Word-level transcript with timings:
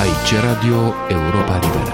Aici 0.00 0.40
Radio 0.42 0.92
Europa 1.08 1.58
Liberă. 1.58 1.92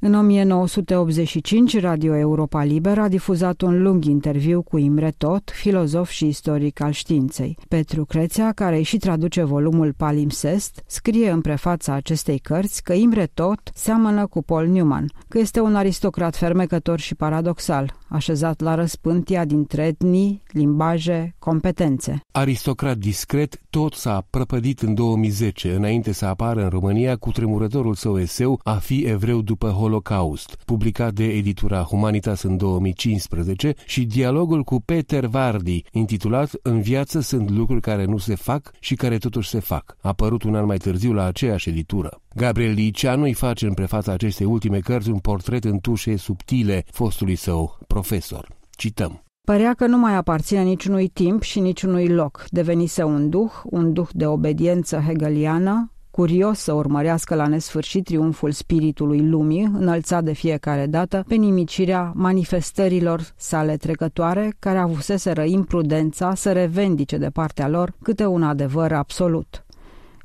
În 0.00 0.14
1985, 0.14 1.80
Radio 1.80 2.16
Europa 2.16 2.64
Liberă 2.64 3.00
a 3.00 3.08
difuzat 3.08 3.60
un 3.60 3.82
lung 3.82 4.04
interviu 4.04 4.62
cu 4.62 4.78
Imre 4.78 5.12
Tot, 5.18 5.50
filozof 5.54 6.08
și 6.08 6.26
istoric 6.26 6.80
al 6.80 6.90
științei. 6.90 7.58
Petru 7.68 8.04
Crețea, 8.04 8.52
care 8.52 8.80
și 8.80 8.96
traduce 8.96 9.42
volumul 9.42 9.92
Palimpsest, 9.96 10.82
scrie 10.86 11.30
în 11.30 11.40
prefața 11.40 11.92
acestei 11.92 12.38
cărți 12.38 12.82
că 12.82 12.92
Imre 12.92 13.26
Tot 13.34 13.60
seamănă 13.74 14.26
cu 14.26 14.42
Paul 14.42 14.66
Newman, 14.66 15.10
că 15.28 15.38
este 15.38 15.60
un 15.60 15.74
aristocrat 15.74 16.36
fermecător 16.36 16.98
și 16.98 17.14
paradoxal, 17.14 17.94
așezat 18.10 18.60
la 18.60 18.74
răspântia 18.74 19.44
dintre 19.44 19.82
etnii, 19.82 20.42
limbaje, 20.48 21.34
competențe. 21.38 22.20
Aristocrat 22.32 22.96
discret, 22.96 23.60
tot 23.70 23.94
s-a 23.94 24.26
prăpădit 24.30 24.80
în 24.80 24.94
2010, 24.94 25.74
înainte 25.74 26.12
să 26.12 26.26
apară 26.26 26.62
în 26.62 26.68
România 26.68 27.16
cu 27.16 27.30
tremurătorul 27.30 27.94
său 27.94 28.18
eseu 28.20 28.60
A 28.62 28.74
fi 28.74 29.04
evreu 29.04 29.40
după 29.40 29.68
Holocaust, 29.68 30.56
publicat 30.64 31.12
de 31.12 31.24
editura 31.24 31.82
Humanitas 31.82 32.42
în 32.42 32.56
2015 32.56 33.74
și 33.86 34.04
dialogul 34.04 34.62
cu 34.62 34.80
Peter 34.80 35.26
Vardi, 35.26 35.84
intitulat 35.92 36.50
În 36.62 36.80
viață 36.80 37.20
sunt 37.20 37.50
lucruri 37.50 37.80
care 37.80 38.04
nu 38.04 38.16
se 38.16 38.34
fac 38.34 38.70
și 38.80 38.94
care 38.94 39.18
totuși 39.18 39.48
se 39.48 39.58
fac, 39.58 39.96
apărut 40.00 40.42
un 40.42 40.54
an 40.54 40.64
mai 40.66 40.76
târziu 40.76 41.12
la 41.12 41.24
aceeași 41.24 41.68
editură. 41.68 42.19
Gabriel 42.34 42.72
Liceanu 42.72 43.22
îi 43.22 43.32
face 43.32 43.66
în 43.66 43.74
prefața 43.74 44.12
acestei 44.12 44.46
ultime 44.46 44.78
cărți 44.78 45.10
un 45.10 45.18
portret 45.18 45.64
în 45.64 45.78
tușe 45.78 46.16
subtile 46.16 46.84
fostului 46.92 47.34
său 47.34 47.78
profesor. 47.86 48.48
Cităm. 48.70 49.22
Părea 49.46 49.74
că 49.74 49.86
nu 49.86 49.98
mai 49.98 50.14
aparține 50.14 50.62
niciunui 50.62 51.08
timp 51.08 51.42
și 51.42 51.60
niciunui 51.60 52.08
loc. 52.08 52.44
Devenise 52.48 53.02
un 53.02 53.28
duh, 53.28 53.50
un 53.64 53.92
duh 53.92 54.08
de 54.12 54.26
obediență 54.26 55.02
hegeliană, 55.06 55.92
curios 56.10 56.58
să 56.58 56.72
urmărească 56.72 57.34
la 57.34 57.46
nesfârșit 57.46 58.04
triumful 58.04 58.50
spiritului 58.50 59.28
lumii, 59.28 59.62
înălțat 59.62 60.24
de 60.24 60.32
fiecare 60.32 60.86
dată 60.86 61.24
pe 61.28 61.34
nimicirea 61.34 62.12
manifestărilor 62.14 63.32
sale 63.36 63.76
trecătoare, 63.76 64.54
care 64.58 64.78
avuseseră 64.78 65.42
imprudența 65.42 66.34
să 66.34 66.52
revendice 66.52 67.16
de 67.16 67.30
partea 67.30 67.68
lor 67.68 67.94
câte 68.02 68.26
un 68.26 68.42
adevăr 68.42 68.92
absolut. 68.92 69.64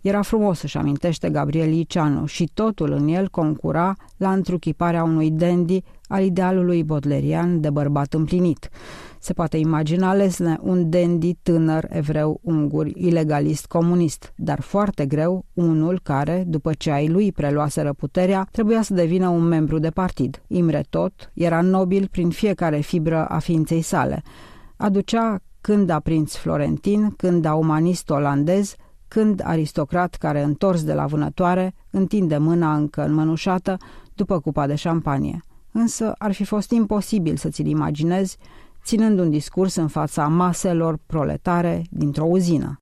Era 0.05 0.21
frumos, 0.21 0.59
să-și 0.59 0.77
amintește 0.77 1.29
Gabriel 1.29 1.73
Iceanu, 1.73 2.25
și 2.25 2.49
totul 2.53 2.91
în 2.91 3.07
el 3.07 3.29
concura 3.29 3.95
la 4.17 4.31
întruchiparea 4.31 5.03
unui 5.03 5.31
dandy 5.31 5.83
al 6.07 6.23
idealului 6.23 6.83
bodlerian 6.83 7.61
de 7.61 7.69
bărbat 7.69 8.13
împlinit. 8.13 8.69
Se 9.19 9.33
poate 9.33 9.57
imagina 9.57 10.13
lesne 10.13 10.57
un 10.61 10.89
dandy 10.89 11.33
tânăr 11.33 11.85
evreu 11.89 12.39
ungur 12.43 12.87
ilegalist 12.87 13.65
comunist, 13.65 14.33
dar 14.35 14.61
foarte 14.61 15.05
greu 15.05 15.45
unul 15.53 15.99
care, 16.03 16.43
după 16.47 16.73
ce 16.73 16.91
ai 16.91 17.07
lui 17.07 17.31
preluaseră 17.31 17.93
puterea, 17.93 18.47
trebuia 18.51 18.81
să 18.81 18.93
devină 18.93 19.27
un 19.27 19.43
membru 19.43 19.79
de 19.79 19.89
partid. 19.89 20.41
Imre 20.47 20.83
tot 20.89 21.31
era 21.33 21.61
nobil 21.61 22.07
prin 22.11 22.29
fiecare 22.29 22.79
fibră 22.79 23.25
a 23.25 23.39
ființei 23.39 23.81
sale. 23.81 24.23
Aducea 24.77 25.39
când 25.61 25.89
a 25.89 25.99
prinț 25.99 26.35
florentin, 26.35 27.13
când 27.17 27.45
a 27.45 27.53
umanist 27.53 28.09
olandez, 28.09 28.75
când 29.07 29.41
aristocrat 29.43 30.15
care, 30.15 30.41
întors 30.41 30.83
de 30.83 30.93
la 30.93 31.05
vânătoare, 31.05 31.73
întinde 31.89 32.37
mâna 32.37 32.75
încă 32.75 33.05
înmănușată 33.05 33.77
după 34.13 34.39
cupa 34.39 34.67
de 34.67 34.75
șampanie. 34.75 35.43
Însă 35.71 36.13
ar 36.17 36.31
fi 36.31 36.43
fost 36.43 36.71
imposibil 36.71 37.35
să 37.35 37.49
ți-l 37.49 37.65
imaginezi 37.65 38.37
ținând 38.83 39.19
un 39.19 39.29
discurs 39.29 39.75
în 39.75 39.87
fața 39.87 40.27
maselor 40.27 40.97
proletare 41.05 41.83
dintr-o 41.89 42.25
uzină. 42.25 42.79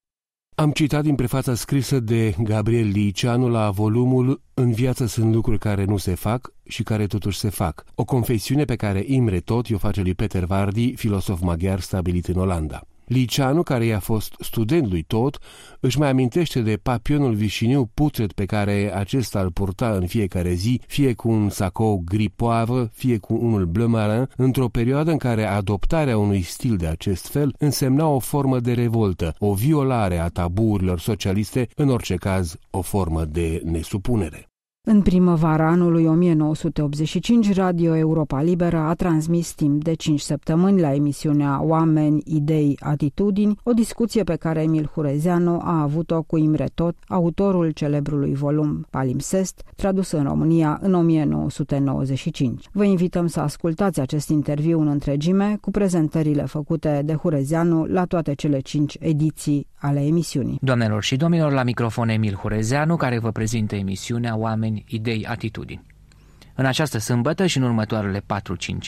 Am 0.55 0.71
citat 0.71 1.03
din 1.03 1.15
prefața 1.15 1.55
scrisă 1.55 1.99
de 1.99 2.35
Gabriel 2.43 2.87
Liceanu 2.87 3.49
la 3.49 3.69
volumul 3.69 4.41
În 4.53 4.71
viață 4.71 5.05
sunt 5.05 5.33
lucruri 5.33 5.59
care 5.59 5.85
nu 5.85 5.97
se 5.97 6.15
fac 6.15 6.53
și 6.63 6.83
care 6.83 7.05
totuși 7.05 7.39
se 7.39 7.49
fac, 7.49 7.83
o 7.95 8.03
confesiune 8.03 8.63
pe 8.63 8.75
care 8.75 9.03
Imre 9.05 9.39
Tot 9.39 9.71
o 9.73 9.77
face 9.77 10.01
lui 10.01 10.13
Peter 10.13 10.45
Vardi, 10.45 10.95
filosof 10.95 11.41
maghiar 11.41 11.79
stabilit 11.79 12.27
în 12.27 12.39
Olanda. 12.39 12.81
Liceanu, 13.13 13.63
care 13.63 13.85
i-a 13.85 13.99
fost 13.99 14.35
student 14.39 14.89
lui 14.89 15.03
tot, 15.03 15.39
își 15.79 15.99
mai 15.99 16.09
amintește 16.09 16.61
de 16.61 16.79
papionul 16.83 17.33
vișiniu 17.33 17.89
putret 17.93 18.31
pe 18.33 18.45
care 18.45 18.91
acesta 18.95 19.39
îl 19.39 19.51
purta 19.51 19.89
în 19.89 20.07
fiecare 20.07 20.53
zi, 20.53 20.81
fie 20.87 21.13
cu 21.13 21.29
un 21.29 21.49
sacou 21.49 22.03
gri 22.05 22.29
poavră, 22.29 22.89
fie 22.93 23.17
cu 23.17 23.33
unul 23.33 23.65
bleu 23.65 23.87
marin, 23.87 24.29
într-o 24.35 24.67
perioadă 24.67 25.11
în 25.11 25.17
care 25.17 25.45
adoptarea 25.45 26.17
unui 26.17 26.41
stil 26.41 26.77
de 26.77 26.87
acest 26.87 27.27
fel 27.27 27.55
însemna 27.57 28.07
o 28.07 28.19
formă 28.19 28.59
de 28.59 28.73
revoltă, 28.73 29.35
o 29.39 29.53
violare 29.53 30.17
a 30.17 30.27
tabuurilor 30.27 30.99
socialiste, 30.99 31.67
în 31.75 31.89
orice 31.89 32.15
caz 32.15 32.55
o 32.69 32.81
formă 32.81 33.25
de 33.25 33.61
nesupunere. 33.63 34.52
În 34.85 35.01
primăvara 35.01 35.67
anului 35.67 36.05
1985, 36.05 37.53
Radio 37.53 37.95
Europa 37.95 38.41
Liberă 38.41 38.77
a 38.77 38.93
transmis 38.93 39.53
timp 39.53 39.83
de 39.83 39.93
5 39.93 40.19
săptămâni 40.19 40.79
la 40.79 40.93
emisiunea 40.93 41.63
Oameni, 41.63 42.21
Idei, 42.25 42.77
Atitudini, 42.79 43.57
o 43.63 43.71
discuție 43.71 44.23
pe 44.23 44.35
care 44.35 44.61
Emil 44.61 44.89
Hurezeanu 44.93 45.59
a 45.61 45.81
avut-o 45.81 46.21
cu 46.21 46.37
Imre 46.37 46.67
Tot, 46.73 46.95
autorul 47.07 47.71
celebrului 47.71 48.33
volum 48.33 48.87
Palimpsest, 48.89 49.63
tradus 49.75 50.11
în 50.11 50.23
România 50.23 50.79
în 50.81 50.93
1995. 50.93 52.67
Vă 52.71 52.83
invităm 52.83 53.27
să 53.27 53.39
ascultați 53.39 53.99
acest 53.99 54.29
interviu 54.29 54.79
în 54.79 54.87
întregime 54.87 55.57
cu 55.61 55.71
prezentările 55.71 56.43
făcute 56.43 57.01
de 57.05 57.13
Hurezeanu 57.13 57.85
la 57.85 58.05
toate 58.05 58.33
cele 58.33 58.59
cinci 58.59 58.97
ediții 58.99 59.67
ale 59.79 60.05
emisiunii. 60.05 60.57
Doamnelor 60.61 61.03
și 61.03 61.15
domnilor, 61.15 61.51
la 61.51 61.63
microfon 61.63 62.09
Emil 62.09 62.33
Hurezeanu, 62.33 62.95
care 62.95 63.19
vă 63.19 63.31
prezintă 63.31 63.75
emisiunea 63.75 64.37
Oameni 64.37 64.72
oameni, 64.73 64.83
idei, 64.87 65.25
atitudini. 65.25 65.83
În 66.55 66.65
această 66.65 66.97
sâmbătă 66.97 67.45
și 67.45 67.57
în 67.57 67.63
următoarele 67.63 68.19
4-5 68.19 68.23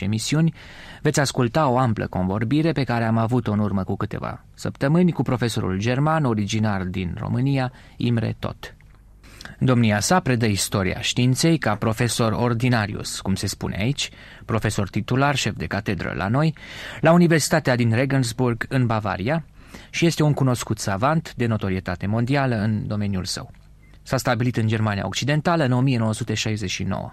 emisiuni 0.00 0.54
veți 1.02 1.20
asculta 1.20 1.68
o 1.68 1.78
amplă 1.78 2.06
convorbire 2.06 2.72
pe 2.72 2.84
care 2.84 3.04
am 3.04 3.16
avut-o 3.16 3.52
în 3.52 3.58
urmă 3.58 3.84
cu 3.84 3.96
câteva 3.96 4.44
săptămâni 4.54 5.12
cu 5.12 5.22
profesorul 5.22 5.78
german 5.78 6.24
originar 6.24 6.82
din 6.82 7.16
România, 7.18 7.72
Imre 7.96 8.36
Tot. 8.38 8.74
Domnia 9.58 10.00
sa 10.00 10.20
predă 10.20 10.46
istoria 10.46 11.00
științei 11.00 11.58
ca 11.58 11.74
profesor 11.74 12.32
ordinarius, 12.32 13.20
cum 13.20 13.34
se 13.34 13.46
spune 13.46 13.76
aici, 13.78 14.10
profesor 14.44 14.88
titular, 14.88 15.34
șef 15.34 15.56
de 15.56 15.66
catedră 15.66 16.14
la 16.16 16.28
noi, 16.28 16.54
la 17.00 17.12
Universitatea 17.12 17.76
din 17.76 17.92
Regensburg, 17.92 18.66
în 18.68 18.86
Bavaria, 18.86 19.44
și 19.90 20.06
este 20.06 20.22
un 20.22 20.32
cunoscut 20.32 20.78
savant 20.78 21.34
de 21.34 21.46
notorietate 21.46 22.06
mondială 22.06 22.56
în 22.56 22.86
domeniul 22.86 23.24
său. 23.24 23.50
S-a 24.06 24.16
stabilit 24.16 24.56
în 24.56 24.66
Germania 24.66 25.06
Occidentală 25.06 25.64
în 25.64 25.72
1969. 25.72 27.10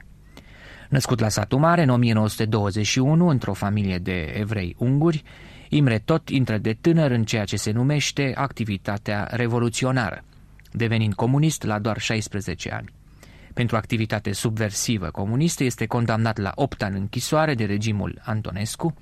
Născut 0.89 1.19
la 1.19 1.29
satul 1.29 1.59
mare 1.59 1.83
în 1.83 1.89
1921 1.89 3.27
într-o 3.27 3.53
familie 3.53 3.97
de 3.97 4.33
evrei 4.37 4.75
unguri, 4.77 5.23
Imre 5.69 5.99
tot 5.99 6.29
intră 6.29 6.57
de 6.57 6.77
tânăr 6.81 7.11
în 7.11 7.23
ceea 7.23 7.43
ce 7.45 7.55
se 7.55 7.71
numește 7.71 8.31
activitatea 8.35 9.27
revoluționară, 9.31 10.23
devenind 10.71 11.13
comunist 11.13 11.63
la 11.63 11.79
doar 11.79 11.99
16 11.99 12.71
ani. 12.71 12.89
Pentru 13.53 13.75
activitate 13.75 14.31
subversivă 14.31 15.09
comunistă 15.09 15.63
este 15.63 15.85
condamnat 15.85 16.37
la 16.37 16.51
8 16.55 16.83
ani 16.83 16.97
închisoare 16.97 17.55
de 17.55 17.65
regimul 17.65 18.21
Antonescu, 18.25 18.95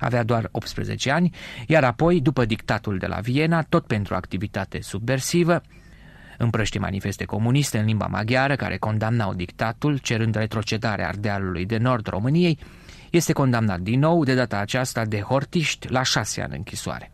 avea 0.00 0.22
doar 0.22 0.48
18 0.52 1.10
ani, 1.10 1.34
iar 1.66 1.84
apoi, 1.84 2.20
după 2.20 2.44
dictatul 2.44 2.98
de 2.98 3.06
la 3.06 3.20
Viena, 3.20 3.62
tot 3.62 3.86
pentru 3.86 4.14
activitate 4.14 4.80
subversivă, 4.80 5.62
împrăști 6.38 6.78
manifeste 6.78 7.24
comuniste 7.24 7.78
în 7.78 7.84
limba 7.84 8.06
maghiară 8.06 8.56
care 8.56 8.76
condamnau 8.76 9.34
dictatul, 9.34 9.98
cerând 9.98 10.34
retrocedarea 10.34 11.08
Ardealului 11.08 11.66
de 11.66 11.76
nord 11.76 12.06
României, 12.06 12.58
este 13.10 13.32
condamnat 13.32 13.80
din 13.80 13.98
nou, 13.98 14.24
de 14.24 14.34
data 14.34 14.58
aceasta 14.58 15.04
de 15.04 15.20
hortiști, 15.20 15.90
la 15.90 16.02
șase 16.02 16.42
ani 16.42 16.56
închisoare. 16.56 17.12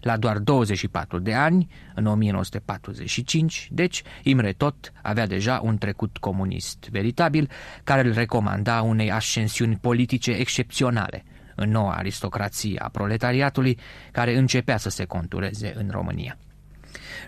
La 0.00 0.16
doar 0.16 0.38
24 0.38 1.18
de 1.18 1.34
ani, 1.34 1.68
în 1.94 2.06
1945, 2.06 3.68
deci, 3.72 4.02
Imre 4.22 4.52
Tot 4.52 4.92
avea 5.02 5.26
deja 5.26 5.60
un 5.62 5.78
trecut 5.78 6.16
comunist 6.18 6.88
veritabil 6.90 7.50
care 7.84 8.08
îl 8.08 8.12
recomanda 8.12 8.82
unei 8.82 9.10
ascensiuni 9.10 9.76
politice 9.76 10.30
excepționale 10.30 11.24
în 11.54 11.70
noua 11.70 11.92
aristocrație 11.92 12.78
a 12.78 12.88
proletariatului 12.88 13.78
care 14.12 14.36
începea 14.36 14.76
să 14.76 14.88
se 14.88 15.04
contureze 15.04 15.72
în 15.76 15.88
România. 15.90 16.38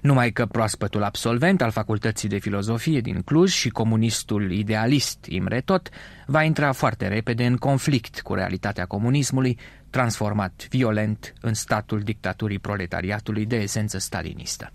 Numai 0.02 0.30
că 0.30 0.46
proaspătul 0.46 1.02
absolvent 1.02 1.62
al 1.62 1.70
Facultății 1.70 2.28
de 2.28 2.38
Filozofie 2.38 3.00
din 3.00 3.22
Cluj 3.22 3.52
și 3.52 3.68
comunistul 3.68 4.52
idealist 4.52 5.24
Imre 5.24 5.60
Tot 5.60 5.88
va 6.26 6.42
intra 6.42 6.72
foarte 6.72 7.08
repede 7.08 7.46
în 7.46 7.56
conflict 7.56 8.20
cu 8.20 8.34
realitatea 8.34 8.86
comunismului, 8.86 9.58
transformat 9.90 10.66
violent 10.70 11.34
în 11.40 11.54
statul 11.54 12.00
dictaturii 12.00 12.58
proletariatului 12.58 13.46
de 13.46 13.56
esență 13.56 13.98
stalinistă. 13.98 14.72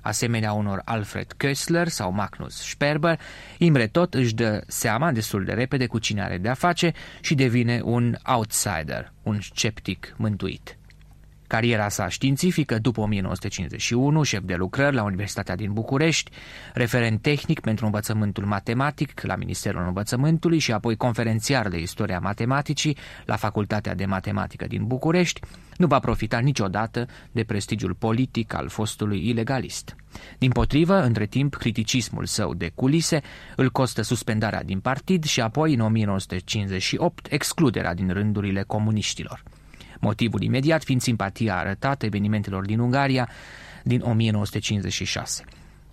Asemenea 0.00 0.52
unor 0.52 0.82
Alfred 0.84 1.34
Köstler 1.36 1.86
sau 1.86 2.12
Magnus 2.12 2.54
Sperber, 2.54 3.20
Imre 3.58 3.86
Tot 3.86 4.14
își 4.14 4.34
dă 4.34 4.62
seama 4.66 5.12
destul 5.12 5.44
de 5.44 5.52
repede 5.52 5.86
cu 5.86 5.98
cine 5.98 6.22
are 6.22 6.38
de-a 6.38 6.54
face 6.54 6.92
și 7.20 7.34
devine 7.34 7.80
un 7.84 8.16
outsider, 8.24 9.12
un 9.22 9.40
sceptic 9.40 10.14
mântuit. 10.16 10.77
Cariera 11.48 11.88
sa 11.88 12.08
științifică 12.08 12.78
după 12.78 13.00
1951, 13.00 14.22
șef 14.22 14.42
de 14.44 14.54
lucrări 14.54 14.94
la 14.94 15.02
Universitatea 15.02 15.56
din 15.56 15.72
București, 15.72 16.30
referent 16.74 17.22
tehnic 17.22 17.60
pentru 17.60 17.84
învățământul 17.84 18.44
matematic 18.44 19.20
la 19.22 19.36
Ministerul 19.36 19.86
Învățământului 19.86 20.58
și 20.58 20.72
apoi 20.72 20.96
conferențiar 20.96 21.68
de 21.68 21.78
istoria 21.78 22.18
matematicii 22.18 22.96
la 23.24 23.36
Facultatea 23.36 23.94
de 23.94 24.04
Matematică 24.04 24.66
din 24.66 24.86
București, 24.86 25.40
nu 25.76 25.86
va 25.86 25.98
profita 25.98 26.38
niciodată 26.38 27.06
de 27.32 27.44
prestigiul 27.44 27.94
politic 27.94 28.54
al 28.54 28.68
fostului 28.68 29.28
ilegalist. 29.28 29.96
Din 30.38 30.50
potrivă, 30.50 31.02
între 31.02 31.26
timp, 31.26 31.54
criticismul 31.54 32.24
său 32.24 32.54
de 32.54 32.70
culise 32.74 33.20
îl 33.56 33.70
costă 33.70 34.02
suspendarea 34.02 34.62
din 34.62 34.80
partid 34.80 35.24
și 35.24 35.40
apoi, 35.40 35.74
în 35.74 35.80
1958, 35.80 37.26
excluderea 37.30 37.94
din 37.94 38.08
rândurile 38.12 38.62
comuniștilor 38.62 39.42
motivul 40.00 40.42
imediat 40.42 40.84
fiind 40.84 41.00
simpatia 41.00 41.56
arătată 41.56 42.06
evenimentelor 42.06 42.64
din 42.64 42.78
Ungaria 42.78 43.28
din 43.82 44.00
1956. 44.00 45.44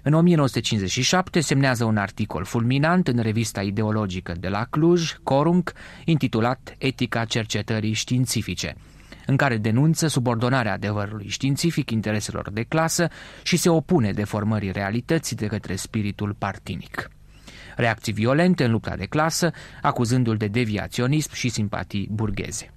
În 0.07 0.13
1957 0.13 1.39
semnează 1.39 1.83
un 1.83 1.97
articol 1.97 2.43
fulminant 2.43 3.07
în 3.07 3.19
revista 3.19 3.61
ideologică 3.61 4.33
de 4.39 4.47
la 4.47 4.65
Cluj, 4.69 5.13
Corunc, 5.23 5.71
intitulat 6.03 6.75
Etica 6.77 7.25
cercetării 7.25 7.93
științifice, 7.93 8.75
în 9.25 9.35
care 9.35 9.57
denunță 9.57 10.07
subordonarea 10.07 10.73
adevărului 10.73 11.27
științific 11.27 11.89
intereselor 11.91 12.51
de 12.51 12.63
clasă 12.63 13.07
și 13.43 13.57
se 13.57 13.69
opune 13.69 14.11
deformării 14.11 14.71
realității 14.71 15.35
de 15.35 15.47
către 15.47 15.75
spiritul 15.75 16.35
partinic. 16.37 17.09
Reacții 17.75 18.13
violente 18.13 18.63
în 18.63 18.71
lupta 18.71 18.95
de 18.95 19.05
clasă, 19.05 19.51
acuzându-l 19.81 20.37
de 20.37 20.47
deviaționism 20.47 21.33
și 21.33 21.49
simpatii 21.49 22.09
burgheze. 22.11 22.75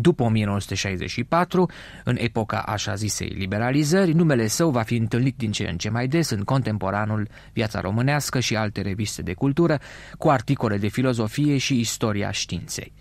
După 0.00 0.22
1964, 0.22 1.70
în 2.04 2.16
epoca 2.18 2.58
așa 2.58 2.94
zisei 2.94 3.28
liberalizări, 3.28 4.12
numele 4.12 4.46
său 4.46 4.70
va 4.70 4.82
fi 4.82 4.96
întâlnit 4.96 5.36
din 5.36 5.52
ce 5.52 5.68
în 5.68 5.76
ce 5.76 5.90
mai 5.90 6.06
des 6.06 6.30
în 6.30 6.42
contemporanul 6.42 7.28
Viața 7.52 7.80
Românească 7.80 8.40
și 8.40 8.56
alte 8.56 8.80
reviste 8.80 9.22
de 9.22 9.32
cultură, 9.32 9.78
cu 10.18 10.28
articole 10.28 10.76
de 10.76 10.88
filozofie 10.88 11.56
și 11.56 11.78
istoria 11.78 12.30
științei. 12.30 12.92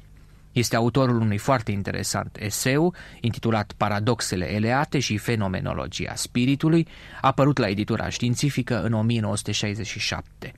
Este 0.51 0.75
autorul 0.75 1.21
unui 1.21 1.37
foarte 1.37 1.71
interesant 1.71 2.37
eseu, 2.39 2.93
intitulat 3.21 3.73
Paradoxele 3.77 4.53
eleate 4.53 4.99
și 4.99 5.17
fenomenologia 5.17 6.15
spiritului, 6.15 6.87
apărut 7.21 7.57
la 7.57 7.67
editura 7.67 8.09
științifică 8.09 8.81
în 8.81 8.93
1967. 8.93 10.53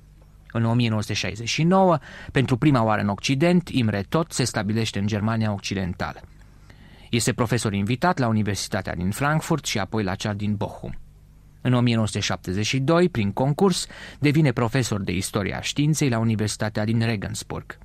În 0.58 0.66
1969, 0.66 1.98
pentru 2.32 2.58
prima 2.58 2.84
oară 2.84 3.02
în 3.02 3.10
Occident, 3.10 3.70
Imre 3.70 4.06
Tot 4.10 4.32
se 4.32 4.44
stabilește 4.44 5.00
în 5.00 5.08
Germania 5.08 5.54
Occidentală. 5.54 6.20
Este 7.10 7.34
profesor 7.34 7.74
invitat 7.74 8.18
la 8.18 8.28
Universitatea 8.28 8.96
din 8.96 9.12
Frankfurt 9.12 9.66
și 9.66 9.80
apoi 9.80 10.04
la 10.04 10.16
cea 10.16 10.34
din 10.34 10.56
Bochum. 10.56 10.96
În 11.62 11.74
1972, 11.74 13.10
prin 13.10 13.32
concurs, 13.32 13.88
devine 14.20 14.52
profesor 14.52 15.02
de 15.02 15.12
istoria 15.12 15.62
științei 15.62 16.10
la 16.10 16.20
Universitatea 16.20 16.86
din 16.86 17.00
Regensburg. 17.00 17.78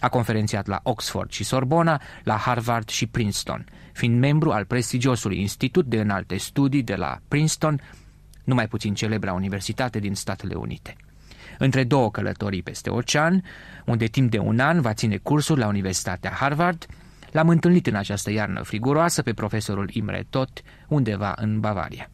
A 0.00 0.08
conferențiat 0.08 0.66
la 0.66 0.80
Oxford 0.82 1.30
și 1.30 1.44
Sorbona, 1.44 2.00
la 2.24 2.36
Harvard 2.36 2.88
și 2.88 3.06
Princeton, 3.06 3.66
fiind 3.92 4.18
membru 4.18 4.50
al 4.50 4.64
prestigiosului 4.64 5.40
Institut 5.40 5.86
de 5.86 6.00
Înalte 6.00 6.36
Studii 6.36 6.82
de 6.82 6.94
la 6.94 7.18
Princeton, 7.28 7.80
numai 8.44 8.68
puțin 8.68 8.94
celebra 8.94 9.32
universitate 9.32 9.98
din 9.98 10.14
Statele 10.14 10.54
Unite 10.54 10.96
între 11.58 11.84
două 11.84 12.10
călătorii 12.10 12.62
peste 12.62 12.90
ocean, 12.90 13.42
unde 13.84 14.06
timp 14.06 14.30
de 14.30 14.38
un 14.38 14.58
an 14.58 14.80
va 14.80 14.92
ține 14.92 15.16
cursuri 15.16 15.60
la 15.60 15.66
Universitatea 15.66 16.30
Harvard, 16.30 16.86
l-am 17.30 17.48
întâlnit 17.48 17.86
în 17.86 17.94
această 17.94 18.30
iarnă 18.30 18.62
friguroasă 18.62 19.22
pe 19.22 19.32
profesorul 19.32 19.88
Imre 19.92 20.26
Tot, 20.30 20.62
undeva 20.88 21.34
în 21.36 21.60
Bavaria. 21.60 22.10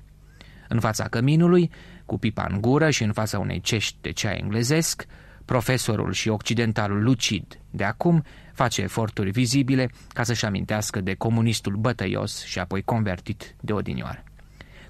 În 0.69 0.81
fața 0.81 1.05
căminului, 1.05 1.71
cu 2.06 2.19
pipa 2.19 2.47
în 2.50 2.61
gură 2.61 2.91
și 2.91 3.03
în 3.03 3.12
fața 3.12 3.39
unei 3.39 3.61
cești 3.61 3.97
de 4.00 4.11
ceai 4.11 4.39
englezesc, 4.43 5.06
profesorul 5.45 6.12
și 6.12 6.29
occidentalul 6.29 7.03
lucid 7.03 7.59
de 7.71 7.85
acum 7.85 8.25
face 8.53 8.83
eforturi 8.83 9.31
vizibile 9.31 9.91
ca 10.09 10.23
să-și 10.23 10.45
amintească 10.45 11.00
de 11.00 11.15
comunistul 11.15 11.77
bătăios 11.77 12.45
și 12.45 12.59
apoi 12.59 12.83
convertit 12.83 13.55
de 13.61 13.73
odinioară. 13.73 14.25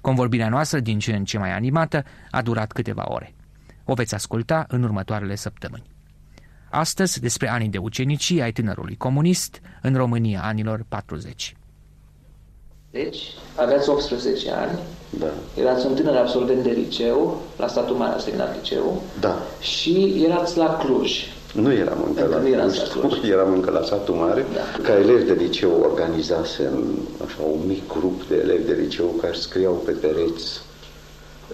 Convorbirea 0.01 0.49
noastră, 0.49 0.79
din 0.79 0.99
ce 0.99 1.15
în 1.15 1.25
ce 1.25 1.37
mai 1.37 1.51
animată, 1.51 2.05
a 2.31 2.41
durat 2.41 2.71
câteva 2.71 3.03
ore. 3.07 3.32
O 3.85 3.93
veți 3.93 4.13
asculta 4.13 4.65
în 4.67 4.83
următoarele 4.83 5.35
săptămâni. 5.35 5.91
Astăzi 6.69 7.19
despre 7.19 7.49
anii 7.49 7.69
de 7.69 7.77
ucenicie 7.77 8.41
ai 8.41 8.51
tânărului 8.51 8.95
comunist 8.97 9.61
în 9.81 9.95
România 9.95 10.41
anilor 10.43 10.85
40. 10.87 11.55
Deci, 12.91 13.19
aveați 13.55 13.89
18 13.89 14.51
ani, 14.51 14.79
da. 15.19 15.31
erați 15.61 15.85
un 15.85 15.95
tânăr 15.95 16.15
absolvent 16.15 16.63
de 16.63 16.69
liceu, 16.69 17.41
la 17.57 17.67
statul 17.67 17.95
mare 17.95 18.13
ați 18.13 18.23
terminat 18.23 18.55
liceu, 18.55 19.01
da. 19.19 19.37
și 19.59 20.23
erați 20.25 20.57
la 20.57 20.77
Cluj. 20.77 21.11
Nu 21.53 21.73
eram 21.73 22.03
încă, 22.07 22.25
la, 22.25 22.37
nu 22.37 22.49
Cluj, 22.49 22.77
la 22.77 22.99
Cluj. 22.99 23.29
eram 23.35 23.53
încă 23.53 23.71
la 23.71 23.81
satul 23.81 24.15
mare. 24.15 24.45
Da. 24.53 24.83
Ca 24.83 24.99
elev 24.99 25.27
de 25.27 25.33
liceu 25.33 25.71
organizasem 25.91 26.83
așa, 27.25 27.41
un 27.41 27.67
mic 27.67 27.87
grup 27.87 28.27
de 28.27 28.35
elevi 28.35 28.65
de 28.65 28.77
liceu 28.81 29.05
care 29.05 29.33
scriau 29.33 29.73
pe 29.73 29.91
pereți 29.91 30.61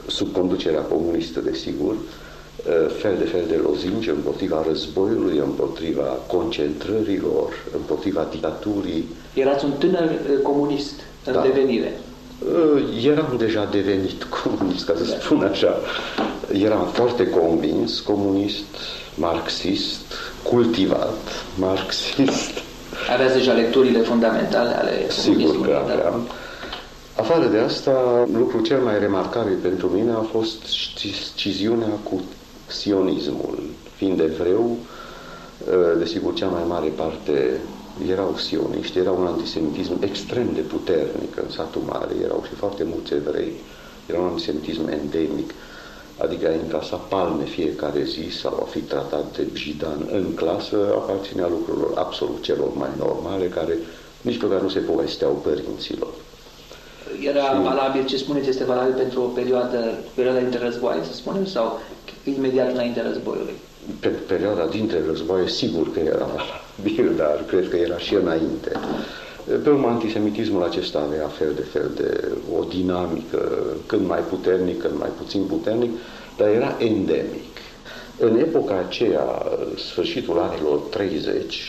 sub 0.07 0.31
conducerea 0.31 0.81
comunistă, 0.81 1.39
desigur, 1.39 1.93
uh, 1.93 2.91
fel 3.01 3.15
de 3.17 3.23
fel 3.23 3.43
de 3.47 3.55
lozinci 3.55 4.07
împotriva 4.07 4.63
războiului, 4.67 5.37
împotriva 5.37 6.17
concentrărilor, 6.27 7.53
împotriva 7.75 8.27
dictaturii. 8.31 9.05
Erați 9.33 9.65
un 9.65 9.71
tânăr 9.71 10.03
uh, 10.03 10.41
comunist 10.43 10.93
în 11.25 11.33
da. 11.33 11.41
devenire. 11.41 11.99
Uh, 12.39 13.05
eram 13.05 13.35
deja 13.37 13.67
devenit 13.71 14.23
comunist, 14.43 14.85
ca 14.85 14.93
să 14.97 15.03
da. 15.03 15.19
spun 15.19 15.43
așa. 15.43 15.79
Eram 16.53 16.87
foarte 16.91 17.29
convins, 17.29 17.99
comunist, 17.99 18.65
marxist, 19.15 20.01
cultivat, 20.43 21.45
marxist. 21.57 22.51
Aveați 23.13 23.33
deja 23.33 23.53
lecturile 23.53 23.99
fundamentale 23.99 24.69
ale 24.69 25.09
Sigur 25.09 25.61
că 25.61 25.79
aveam. 25.83 26.27
Da? 26.27 26.33
Afară 27.19 27.45
de 27.47 27.57
asta, 27.57 28.27
lucrul 28.33 28.63
cel 28.63 28.79
mai 28.79 28.99
remarcabil 28.99 29.57
pentru 29.61 29.87
mine 29.87 30.11
a 30.11 30.21
fost 30.21 30.63
sciziunea 31.33 31.93
cu 32.03 32.21
sionismul. 32.67 33.59
Fiind 33.95 34.19
evreu, 34.19 34.77
ă, 35.71 35.97
desigur, 35.97 36.33
cea 36.33 36.47
mai 36.47 36.63
mare 36.67 36.87
parte 36.87 37.59
erau 38.11 38.35
sioniști, 38.37 38.97
era 38.97 39.11
un 39.11 39.25
antisemitism 39.25 40.03
extrem 40.03 40.49
de 40.53 40.61
puternic 40.61 41.35
în 41.35 41.49
satul 41.49 41.81
mare, 41.85 42.13
erau 42.23 42.43
și 42.47 42.53
foarte 42.53 42.83
mulți 42.83 43.13
evrei, 43.13 43.53
era 44.05 44.19
un 44.19 44.27
antisemitism 44.27 44.87
endemic, 44.87 45.53
adică 46.17 46.47
a 46.47 46.61
încasa 46.63 46.95
palme 46.95 47.43
fiecare 47.43 48.03
zi 48.03 48.27
sau 48.41 48.59
a 48.61 48.69
fi 48.69 48.79
tratat 48.79 49.37
de 49.37 49.47
bjidan 49.51 50.09
în 50.11 50.33
clasă, 50.35 50.77
aparținea 50.91 51.47
lucrurilor 51.47 51.91
absolut 51.95 52.41
celor 52.41 52.73
mai 52.73 52.89
normale, 52.97 53.45
care 53.45 53.77
nici 54.21 54.41
măcar 54.41 54.61
nu 54.61 54.69
se 54.69 54.79
povesteau 54.79 55.31
părinților 55.31 56.13
era 57.21 57.43
și... 57.43 57.61
valabil, 57.61 58.05
ce 58.05 58.17
spuneți, 58.17 58.49
este 58.49 58.63
valabil 58.63 58.93
pentru 58.93 59.21
o 59.21 59.25
perioadă, 59.25 59.93
perioada 60.13 60.39
dintre 60.39 60.59
războaie, 60.63 61.01
să 61.03 61.13
spunem, 61.13 61.45
sau 61.45 61.79
imediat 62.23 62.71
înainte 62.73 63.01
războiului? 63.01 63.53
Pe 63.99 64.07
perioada 64.07 64.65
dintre 64.65 65.01
războaie, 65.07 65.47
sigur 65.47 65.93
că 65.93 65.99
era 65.99 66.29
valabil, 66.35 67.15
dar 67.23 67.43
cred 67.47 67.69
că 67.69 67.75
era 67.75 67.97
și 67.97 68.13
înainte. 68.13 68.71
Pe 69.63 69.69
urmă, 69.69 69.87
antisemitismul 69.87 70.63
acesta 70.63 70.99
avea 70.99 71.27
fel 71.27 71.53
de 71.55 71.61
fel 71.61 71.91
de 71.95 72.27
o 72.59 72.63
dinamică, 72.63 73.61
când 73.85 74.07
mai 74.07 74.19
puternic, 74.19 74.81
când 74.81 74.99
mai 74.99 75.09
puțin 75.17 75.43
puternic, 75.43 75.91
dar 76.37 76.47
era 76.47 76.75
endemic. 76.79 77.57
În 78.19 78.37
epoca 78.37 78.83
aceea, 78.87 79.45
sfârșitul 79.77 80.39
anilor 80.39 80.77
30, 80.77 81.61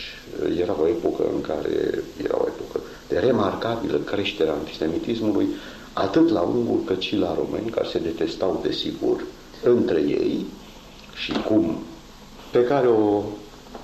era 0.61 0.75
o 0.81 0.87
epocă 0.87 1.23
în 1.33 1.41
care 1.41 2.03
era 2.23 2.37
o 2.37 2.45
epocă 2.47 2.79
de 2.79 2.90
remarcabilă 3.19 3.97
creștere 3.97 4.49
a 4.49 4.53
antisemitismului, 4.53 5.47
atât 5.93 6.29
la 6.29 6.41
unguri 6.41 6.83
cât 6.83 7.01
și 7.01 7.15
la 7.15 7.35
români, 7.35 7.69
care 7.69 7.87
se 7.87 7.99
detestau, 7.99 8.59
desigur, 8.63 9.23
între 9.63 9.99
ei 9.99 10.45
și 11.15 11.31
cum, 11.31 11.77
pe 12.51 12.63
care 12.63 12.87
o, 12.87 13.23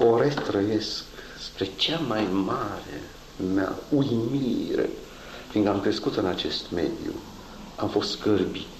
o 0.05 0.21
restrăiesc 0.21 1.03
spre 1.39 1.69
cea 1.75 1.99
mai 2.07 2.27
mare 2.45 3.01
mea 3.53 3.75
uimire, 3.89 4.89
fiindcă 5.49 5.71
am 5.71 5.81
crescut 5.81 6.15
în 6.15 6.25
acest 6.25 6.71
mediu, 6.71 7.13
am 7.75 7.89
fost 7.89 8.09
scârbit, 8.09 8.77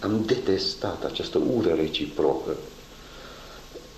am 0.00 0.22
detestat 0.26 1.04
această 1.04 1.40
ură 1.56 1.74
reciprocă. 1.74 2.56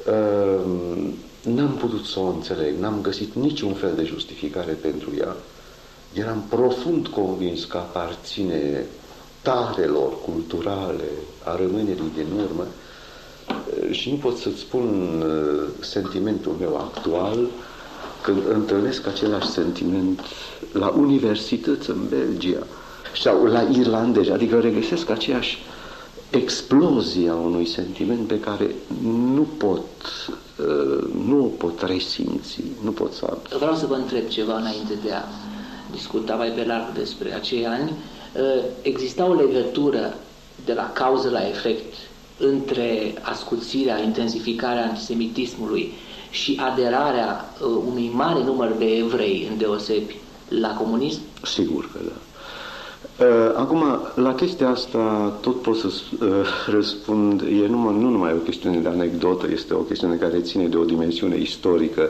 Ehm, 0.07 1.15
n-am 1.43 1.75
putut 1.75 2.05
să 2.05 2.19
o 2.19 2.27
înțeleg, 2.27 2.79
n-am 2.79 2.99
găsit 3.03 3.35
niciun 3.35 3.73
fel 3.73 3.93
de 3.97 4.05
justificare 4.05 4.73
pentru 4.73 5.11
ea. 5.19 5.37
Eram 6.13 6.45
profund 6.49 7.07
convins 7.07 7.65
că 7.65 7.77
aparține 7.77 8.87
tarelor 9.43 10.13
culturale 10.25 11.09
a 11.45 11.57
rămânerii 11.57 12.13
din 12.15 12.27
urmă. 12.45 12.67
Și 13.91 14.11
nu 14.11 14.17
pot 14.17 14.37
să-ți 14.37 14.59
spun 14.59 15.23
uh, 15.27 15.69
sentimentul 15.81 16.57
meu 16.61 16.77
actual 16.77 17.49
când 18.23 18.43
întâlnesc 18.53 19.07
același 19.07 19.49
sentiment 19.49 20.21
la 20.73 20.89
universități 20.89 21.91
în 21.91 22.09
Belgia 22.09 22.67
sau 23.23 23.45
la 23.45 23.61
irlandezi, 23.61 24.31
adică 24.31 24.61
regăsesc 24.61 25.11
aceeași 25.11 25.59
explozie 26.31 27.29
a 27.29 27.35
unui 27.35 27.67
sentiment 27.67 28.27
pe 28.27 28.41
care 28.41 28.75
nu 29.35 29.47
pot, 29.57 29.81
uh, 30.29 30.35
nu 31.27 31.45
o 31.45 31.47
pot 31.47 31.83
resimți, 31.83 32.61
nu 32.85 32.91
pot 32.91 33.13
să... 33.13 33.39
Vreau 33.57 33.75
să 33.75 33.87
vă 33.87 33.95
întreb 33.95 34.29
ceva 34.29 34.59
înainte 34.59 34.99
de 35.05 35.13
a 35.13 35.23
discuta 35.91 36.35
mai 36.35 36.49
pe 36.49 36.65
larg 36.65 36.93
despre 36.95 37.35
acei 37.35 37.67
ani. 37.67 37.91
Uh, 37.91 38.63
exista 38.83 39.29
o 39.29 39.35
legătură 39.35 40.15
de 40.65 40.73
la 40.73 40.91
cauză 40.93 41.31
la 41.31 41.49
efect 41.49 41.95
între 42.39 43.15
ascuțirea, 43.23 44.03
intensificarea 44.03 44.85
antisemitismului 44.85 45.93
și 46.31 46.61
aderarea 46.63 47.55
uh, 47.61 47.83
unui 47.87 48.11
mare 48.13 48.45
număr 48.45 48.73
de 48.79 48.97
evrei 48.97 49.47
în 49.51 49.59
deosebi 49.59 50.17
la 50.49 50.75
comunism? 50.75 51.21
Sigur 51.43 51.91
că 51.93 51.99
da. 52.05 52.13
Uh, 53.21 53.53
acum, 53.55 53.83
la 54.15 54.35
chestia 54.35 54.69
asta 54.69 55.33
tot 55.41 55.63
pot 55.63 55.77
să 55.77 55.87
uh, 55.87 56.29
răspund, 56.67 57.41
e 57.41 57.67
numai, 57.67 57.95
nu 57.95 58.09
numai 58.09 58.33
o 58.33 58.37
chestiune 58.37 58.77
de 58.77 58.89
anecdotă, 58.89 59.47
este 59.53 59.75
o 59.75 59.79
chestiune 59.79 60.15
care 60.15 60.41
ține 60.41 60.67
de 60.67 60.77
o 60.77 60.85
dimensiune 60.85 61.37
istorică 61.37 62.09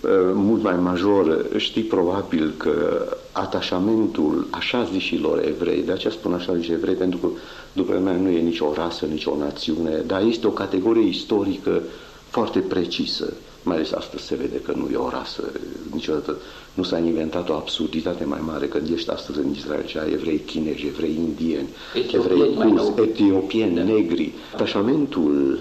uh, 0.00 0.10
mult 0.34 0.62
mai 0.62 0.76
majoră. 0.76 1.46
Știi 1.56 1.82
probabil 1.82 2.54
că 2.56 3.06
atașamentul 3.32 4.46
așa 4.50 4.88
zișilor 4.92 5.44
evrei, 5.46 5.82
de 5.82 5.92
aceea 5.92 6.12
spun 6.12 6.32
așa 6.32 6.56
ziși 6.56 6.72
evrei, 6.72 6.94
pentru 6.94 7.18
că 7.18 7.26
după 7.72 7.98
mea 7.98 8.16
nu 8.16 8.28
e 8.28 8.40
nicio 8.40 8.72
rasă, 8.74 9.04
nicio 9.04 9.36
națiune, 9.38 10.02
dar 10.06 10.22
este 10.22 10.46
o 10.46 10.50
categorie 10.50 11.08
istorică 11.08 11.82
foarte 12.30 12.58
precisă. 12.58 13.32
Mai 13.62 13.76
ales 13.76 13.92
astăzi 13.92 14.24
se 14.26 14.34
vede 14.34 14.60
că 14.60 14.72
nu 14.76 14.88
e 14.92 14.96
o 14.96 15.08
rasă, 15.08 15.52
niciodată 15.92 16.36
nu 16.74 16.82
s-a 16.82 16.98
inventat 16.98 17.48
o 17.48 17.52
absurditate 17.52 18.24
mai 18.24 18.40
mare 18.46 18.66
când 18.66 18.90
ești 18.90 19.10
astăzi 19.10 19.38
în 19.38 19.50
Israel 19.50 19.86
și 19.86 19.98
ai 19.98 20.12
evrei 20.12 20.38
chinezi, 20.38 20.86
evrei 20.86 21.14
indieni, 21.14 21.68
etiopieni, 21.94 22.52
evrei 22.52 22.70
curs, 22.72 23.08
etiopieni, 23.08 23.74
da. 23.74 23.82
negri. 23.82 24.32
Atașamentul 24.54 25.60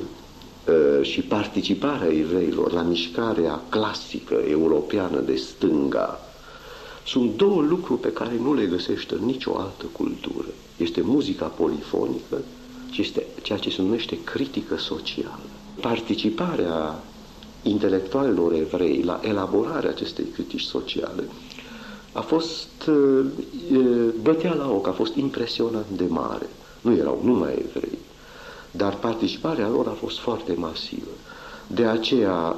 uh, 0.67 1.05
și 1.05 1.21
participarea 1.21 2.13
evreilor 2.13 2.71
la 2.71 2.81
mișcarea 2.81 3.61
clasică 3.69 4.43
europeană 4.49 5.19
de 5.19 5.35
stânga 5.35 6.19
sunt 7.05 7.37
două 7.37 7.61
lucruri 7.61 7.99
pe 7.99 8.11
care 8.11 8.39
nu 8.41 8.53
le 8.53 8.65
găsește 8.65 9.13
în 9.13 9.25
nicio 9.25 9.55
altă 9.57 9.85
cultură. 9.91 10.47
Este 10.77 11.01
muzica 11.01 11.45
polifonică 11.45 12.41
și 12.91 13.01
este 13.01 13.25
ceea 13.41 13.57
ce 13.57 13.69
se 13.69 13.81
numește 13.81 14.17
critică 14.23 14.77
socială. 14.77 15.39
Participarea 15.81 17.03
intelectualilor 17.63 18.53
evrei 18.53 19.01
la 19.03 19.19
elaborarea 19.23 19.89
acestei 19.89 20.25
critici 20.33 20.61
sociale 20.63 21.23
a 22.11 22.21
fost, 22.21 22.89
bătea 24.21 24.53
la 24.53 24.69
ochi, 24.71 24.87
a 24.87 24.91
fost 24.91 25.15
impresionant 25.15 25.85
de 25.95 26.05
mare. 26.07 26.49
Nu 26.81 26.95
erau 26.95 27.19
numai 27.23 27.65
evrei, 27.67 27.97
dar 28.71 28.95
participarea 28.95 29.67
lor 29.67 29.87
a 29.87 29.91
fost 30.05 30.17
foarte 30.19 30.53
masivă. 30.53 31.09
De 31.67 31.85
aceea 31.85 32.55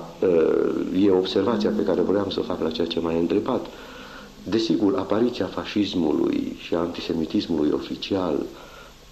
e 0.99 1.11
observația 1.11 1.69
pe 1.69 1.83
care 1.83 2.01
vreau 2.01 2.29
să 2.29 2.39
o 2.39 2.43
fac 2.43 2.61
la 2.61 2.71
ceea 2.71 2.87
ce 2.87 2.99
m-ai 2.99 3.19
întrebat. 3.19 3.65
Desigur, 4.43 4.97
apariția 4.97 5.45
fascismului 5.45 6.57
și 6.61 6.75
antisemitismului 6.75 7.71
oficial 7.73 8.45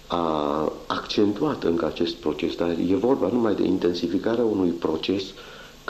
a 0.06 0.72
accentuat 0.86 1.64
încă 1.64 1.86
acest 1.86 2.14
proces, 2.14 2.54
dar 2.56 2.68
e 2.68 2.94
vorba 2.94 3.28
numai 3.32 3.54
de 3.54 3.62
intensificarea 3.62 4.44
unui 4.44 4.68
proces 4.70 5.22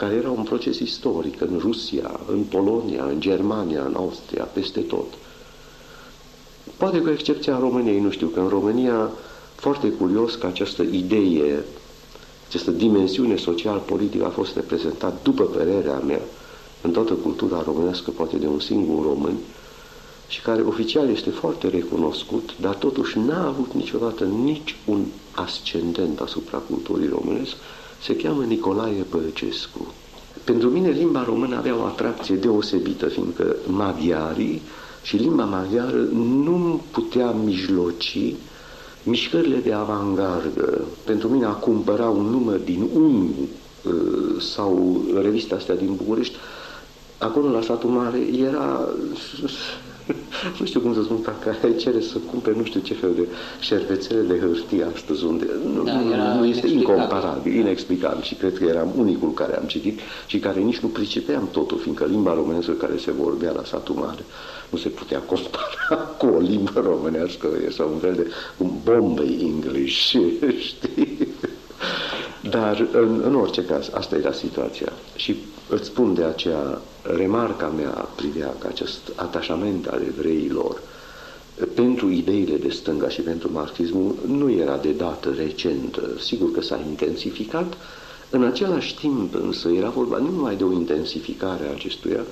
care 0.01 0.13
era 0.13 0.29
un 0.29 0.43
proces 0.43 0.79
istoric 0.79 1.41
în 1.41 1.57
Rusia, 1.59 2.19
în 2.31 2.41
Polonia, 2.43 3.03
în 3.03 3.19
Germania, 3.19 3.83
în 3.85 3.93
Austria, 3.95 4.43
peste 4.43 4.79
tot. 4.79 5.05
Poate 6.77 6.99
cu 6.99 7.09
excepția 7.09 7.59
României, 7.59 7.99
nu 7.99 8.11
știu, 8.11 8.27
că 8.27 8.39
în 8.39 8.47
România, 8.47 9.09
foarte 9.55 9.87
curios 9.87 10.35
că 10.35 10.45
această 10.45 10.81
idee, 10.81 11.63
această 12.47 12.71
dimensiune 12.71 13.35
social-politică 13.35 14.25
a 14.25 14.29
fost 14.29 14.55
reprezentată, 14.55 15.19
după 15.23 15.43
părerea 15.43 15.97
mea, 15.97 16.21
în 16.81 16.91
toată 16.91 17.13
cultura 17.13 17.61
românească, 17.65 18.11
poate 18.11 18.37
de 18.37 18.47
un 18.47 18.59
singur 18.59 19.05
român, 19.05 19.35
și 20.27 20.41
care 20.41 20.61
oficial 20.61 21.09
este 21.09 21.29
foarte 21.29 21.67
recunoscut, 21.67 22.49
dar 22.59 22.75
totuși 22.75 23.19
n-a 23.19 23.47
avut 23.47 23.73
niciodată 23.73 24.23
nici 24.23 24.75
un 24.85 25.05
ascendent 25.31 26.19
asupra 26.19 26.57
culturii 26.57 27.09
românesc, 27.09 27.55
se 28.01 28.15
cheamă 28.15 28.43
Nicolae 28.43 29.05
Băcescu. 29.09 29.93
Pentru 30.43 30.69
mine 30.69 30.89
limba 30.89 31.23
română 31.23 31.55
avea 31.55 31.75
o 31.77 31.83
atracție 31.83 32.35
deosebită, 32.35 33.07
fiindcă 33.07 33.55
maghiarii 33.67 34.61
și 35.01 35.15
limba 35.15 35.43
maghiară 35.43 36.07
nu 36.13 36.81
putea 36.91 37.31
mijloci 37.31 38.17
mișcările 39.03 39.57
de 39.57 39.73
avangardă. 39.73 40.81
Pentru 41.05 41.27
mine 41.27 41.45
a 41.45 41.49
cumpăra 41.49 42.09
un 42.09 42.25
număr 42.25 42.57
din 42.57 42.87
UNU 42.93 43.29
uh, 43.83 44.41
sau 44.41 45.01
revista 45.21 45.55
astea 45.55 45.75
din 45.75 45.95
București, 45.95 46.35
acolo 47.17 47.49
la 47.49 47.61
satul 47.61 47.89
mare 47.89 48.19
era 48.49 48.87
nu 50.59 50.65
știu 50.65 50.79
cum 50.79 50.93
să 50.93 51.01
spun, 51.03 51.19
dacă 51.23 51.67
ai 51.67 51.75
cere 51.75 52.01
să 52.01 52.17
cumpere 52.31 52.55
nu 52.57 52.63
știu 52.63 52.79
ce 52.79 52.93
fel 52.93 53.13
de 53.15 53.27
șervețele 53.59 54.21
de 54.21 54.39
hârtie 54.39 54.87
astăzi, 54.95 55.25
unde 55.25 55.47
nu, 55.75 55.83
da, 55.83 55.99
nu, 55.99 56.39
nu 56.39 56.45
este 56.45 56.67
incomparabil, 56.67 57.55
inexplicabil 57.55 58.23
și 58.23 58.35
cred 58.35 58.57
că 58.57 58.63
eram 58.63 58.93
unicul 58.97 59.33
care 59.33 59.57
am 59.57 59.65
citit 59.65 59.99
și 60.25 60.39
care 60.39 60.59
nici 60.59 60.79
nu 60.79 60.87
pricepeam 60.87 61.49
totul, 61.51 61.77
fiindcă 61.77 62.05
limba 62.05 62.33
românească 62.33 62.71
care 62.71 62.97
se 62.97 63.11
vorbea 63.11 63.51
la 63.51 63.63
satul 63.63 63.95
mare 63.95 64.23
nu 64.71 64.77
se 64.77 64.89
putea 64.89 65.19
compara 65.19 65.95
cu 66.19 66.25
o 66.25 66.39
limbă 66.39 66.79
românească 66.79 67.47
sau 67.69 67.89
un 67.93 67.99
fel 67.99 68.13
de 68.13 68.27
un 68.57 68.71
Bombay 68.83 69.37
English, 69.41 70.15
știi? 70.67 71.27
Dar, 72.49 72.87
în, 72.91 73.21
în 73.25 73.35
orice 73.35 73.63
caz, 73.65 73.89
asta 73.93 74.15
era 74.15 74.31
situația. 74.31 74.91
Și 75.15 75.35
îți 75.75 75.85
spun 75.85 76.13
de 76.13 76.23
aceea, 76.23 76.81
remarca 77.01 77.67
mea 77.67 78.07
privea 78.15 78.53
că 78.59 78.67
acest 78.67 79.11
atașament 79.15 79.87
al 79.87 80.01
evreilor 80.07 80.81
pentru 81.73 82.09
ideile 82.09 82.57
de 82.57 82.69
stânga 82.69 83.09
și 83.09 83.21
pentru 83.21 83.51
marxismul 83.51 84.15
nu 84.27 84.51
era 84.51 84.77
de 84.77 84.91
dată 84.91 85.33
recentă. 85.37 86.09
Sigur 86.19 86.51
că 86.51 86.61
s-a 86.61 86.79
intensificat, 86.89 87.77
în 88.29 88.43
același 88.43 88.95
timp 88.95 89.35
însă 89.35 89.69
era 89.69 89.89
vorba 89.89 90.17
nu 90.17 90.29
numai 90.29 90.55
de 90.55 90.63
o 90.63 90.71
intensificare 90.71 91.67
a 91.67 91.71
acestuia, 91.71 92.25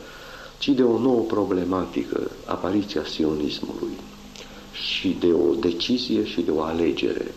ci 0.58 0.70
de 0.70 0.84
o 0.84 1.00
nouă 1.00 1.22
problematică, 1.22 2.32
apariția 2.46 3.04
sionismului 3.06 3.94
și 4.72 5.18
de 5.20 5.32
o 5.32 5.54
decizie 5.54 6.26
și 6.26 6.42
de 6.42 6.52
o 6.52 6.62
alegere. 6.62 7.34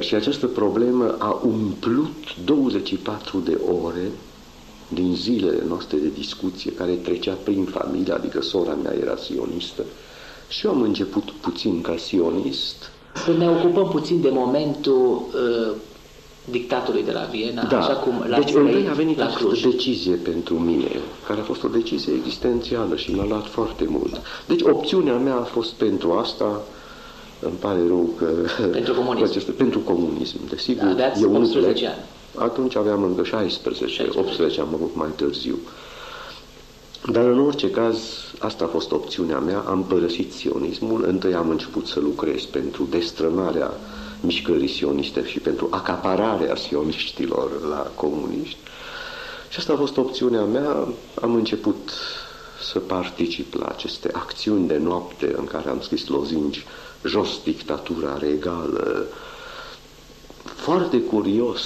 Și 0.00 0.14
această 0.14 0.46
problemă 0.46 1.16
a 1.18 1.40
umplut 1.46 2.14
24 2.44 3.38
de 3.38 3.58
ore 3.84 4.10
din 4.88 5.14
zilele 5.14 5.62
noastre 5.68 5.96
de 5.96 6.10
discuție 6.14 6.72
care 6.72 6.92
trecea 6.92 7.36
prin 7.44 7.64
familie, 7.64 8.12
adică 8.12 8.42
sora 8.42 8.76
mea 8.82 8.94
era 9.00 9.16
sionistă 9.16 9.82
și 10.48 10.66
eu 10.66 10.72
am 10.72 10.82
început 10.82 11.30
puțin 11.30 11.80
ca 11.80 11.96
sionist. 11.96 12.90
Să 13.24 13.32
ne 13.32 13.48
ocupăm 13.48 13.88
puțin 13.88 14.20
de 14.20 14.28
momentul 14.32 15.22
uh, 15.34 15.74
dictatului 16.50 17.02
de 17.04 17.12
la 17.12 17.28
Viena, 17.30 17.62
da. 17.62 17.78
așa 17.78 17.92
cum 17.92 18.24
la 18.28 18.38
Deci 18.38 18.54
întâi 18.54 18.88
a 18.88 18.92
venit 18.92 19.18
la 19.18 19.24
această 19.24 19.68
decizie 19.68 20.14
pentru 20.14 20.54
mine, 20.54 21.00
care 21.26 21.40
a 21.40 21.42
fost 21.42 21.64
o 21.64 21.68
decizie 21.68 22.12
existențială 22.14 22.96
și 22.96 23.14
m-a 23.14 23.26
luat 23.26 23.46
foarte 23.46 23.84
mult. 23.88 24.20
Deci 24.46 24.62
opțiunea 24.62 25.16
mea 25.16 25.34
a 25.34 25.42
fost 25.42 25.72
pentru 25.72 26.12
asta, 26.12 26.62
îmi 27.44 27.56
pare 27.60 27.78
rău 27.86 28.08
că... 28.18 28.24
Pentru 28.72 28.94
comunism. 28.94 29.24
Aceste, 29.30 29.50
pentru 29.50 29.78
comunism, 29.78 30.38
desigur. 30.48 30.82
Da, 30.84 30.90
aveați 30.90 31.24
18 31.24 31.86
ani. 31.86 31.98
Atunci 32.36 32.76
aveam 32.76 33.02
încă 33.02 33.24
16, 33.24 33.86
16, 33.86 34.18
18 34.18 34.60
am 34.60 34.74
avut 34.74 34.96
mai 34.96 35.08
târziu. 35.16 35.58
Dar 37.12 37.24
în 37.24 37.40
orice 37.40 37.70
caz, 37.70 37.96
asta 38.38 38.64
a 38.64 38.68
fost 38.68 38.92
opțiunea 38.92 39.38
mea, 39.38 39.58
am 39.58 39.84
părăsit 39.84 40.32
sionismul, 40.32 41.04
întâi 41.06 41.34
am 41.34 41.48
început 41.48 41.86
să 41.86 42.00
lucrez 42.00 42.42
pentru 42.42 42.86
destrămarea 42.90 43.70
mișcării 44.20 44.68
sioniste 44.68 45.26
și 45.26 45.38
pentru 45.38 45.68
acapararea 45.70 46.56
sioniștilor 46.56 47.50
la 47.68 47.90
comuniști. 47.94 48.58
Și 49.48 49.58
asta 49.58 49.72
a 49.72 49.76
fost 49.76 49.96
opțiunea 49.96 50.42
mea, 50.42 50.88
am 51.20 51.34
început 51.34 51.90
să 52.72 52.78
particip 52.78 53.54
la 53.54 53.66
aceste 53.66 54.08
acțiuni 54.12 54.68
de 54.68 54.76
noapte 54.76 55.34
în 55.36 55.44
care 55.44 55.70
am 55.70 55.80
scris 55.80 56.06
lozinci 56.06 56.64
jos 57.04 57.40
dictatura 57.44 58.18
regală. 58.18 59.06
Foarte 60.44 61.00
curios, 61.00 61.62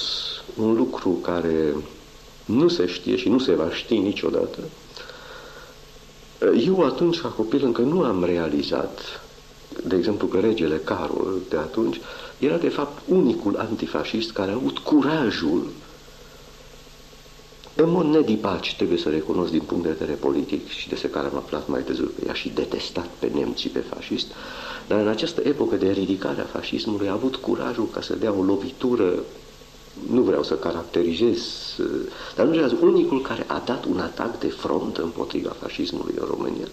un 0.55 0.75
lucru 0.75 1.09
care 1.09 1.75
nu 2.45 2.67
se 2.67 2.85
știe 2.85 3.15
și 3.15 3.29
nu 3.29 3.39
se 3.39 3.53
va 3.53 3.69
ști 3.71 3.97
niciodată. 3.97 4.59
Eu 6.65 6.85
atunci, 6.85 7.19
ca 7.21 7.27
copil, 7.27 7.63
încă 7.63 7.81
nu 7.81 8.03
am 8.03 8.23
realizat, 8.23 9.21
de 9.83 9.95
exemplu, 9.95 10.27
că 10.27 10.39
regele 10.39 10.77
Carol 10.77 11.33
de 11.49 11.57
atunci 11.57 11.99
era 12.37 12.57
de 12.57 12.69
fapt 12.69 13.01
unicul 13.07 13.57
antifascist 13.57 14.31
care 14.31 14.51
a 14.51 14.55
avut 14.55 14.77
curajul 14.77 15.67
În 17.81 17.89
mod 17.89 18.05
nedipaci, 18.05 18.75
trebuie 18.75 18.97
să 18.97 19.09
recunosc 19.09 19.51
din 19.51 19.61
punct 19.61 19.83
de 19.83 19.89
vedere 19.89 20.17
politic 20.17 20.67
și 20.67 20.89
despre 20.89 21.07
care 21.07 21.27
am 21.27 21.35
aflat 21.35 21.67
mai 21.67 21.81
târziu 21.81 22.05
că 22.05 22.25
i-a 22.25 22.33
și 22.33 22.49
detestat 22.49 23.07
pe 23.19 23.31
nemți 23.33 23.61
și 23.61 23.67
pe 23.67 23.79
fascist, 23.79 24.27
dar 24.87 24.99
în 24.99 25.07
această 25.07 25.41
epocă 25.43 25.75
de 25.75 25.89
ridicare 25.89 26.41
a 26.41 26.57
fascismului 26.57 27.07
a 27.07 27.11
avut 27.11 27.35
curajul 27.35 27.87
ca 27.93 28.01
să 28.01 28.15
dea 28.15 28.33
o 28.33 28.43
lovitură, 28.43 29.13
nu 30.11 30.21
vreau 30.21 30.43
să 30.43 30.53
caracterizez, 30.53 31.39
dar 32.35 32.45
nu 32.45 32.51
vreau 32.51 32.77
unicul 32.81 33.21
care 33.21 33.43
a 33.47 33.61
dat 33.65 33.85
un 33.85 33.99
atac 33.99 34.39
de 34.39 34.47
front 34.47 34.97
împotriva 34.97 35.55
fascismului 35.61 36.13
în 36.19 36.25
România. 36.29 36.67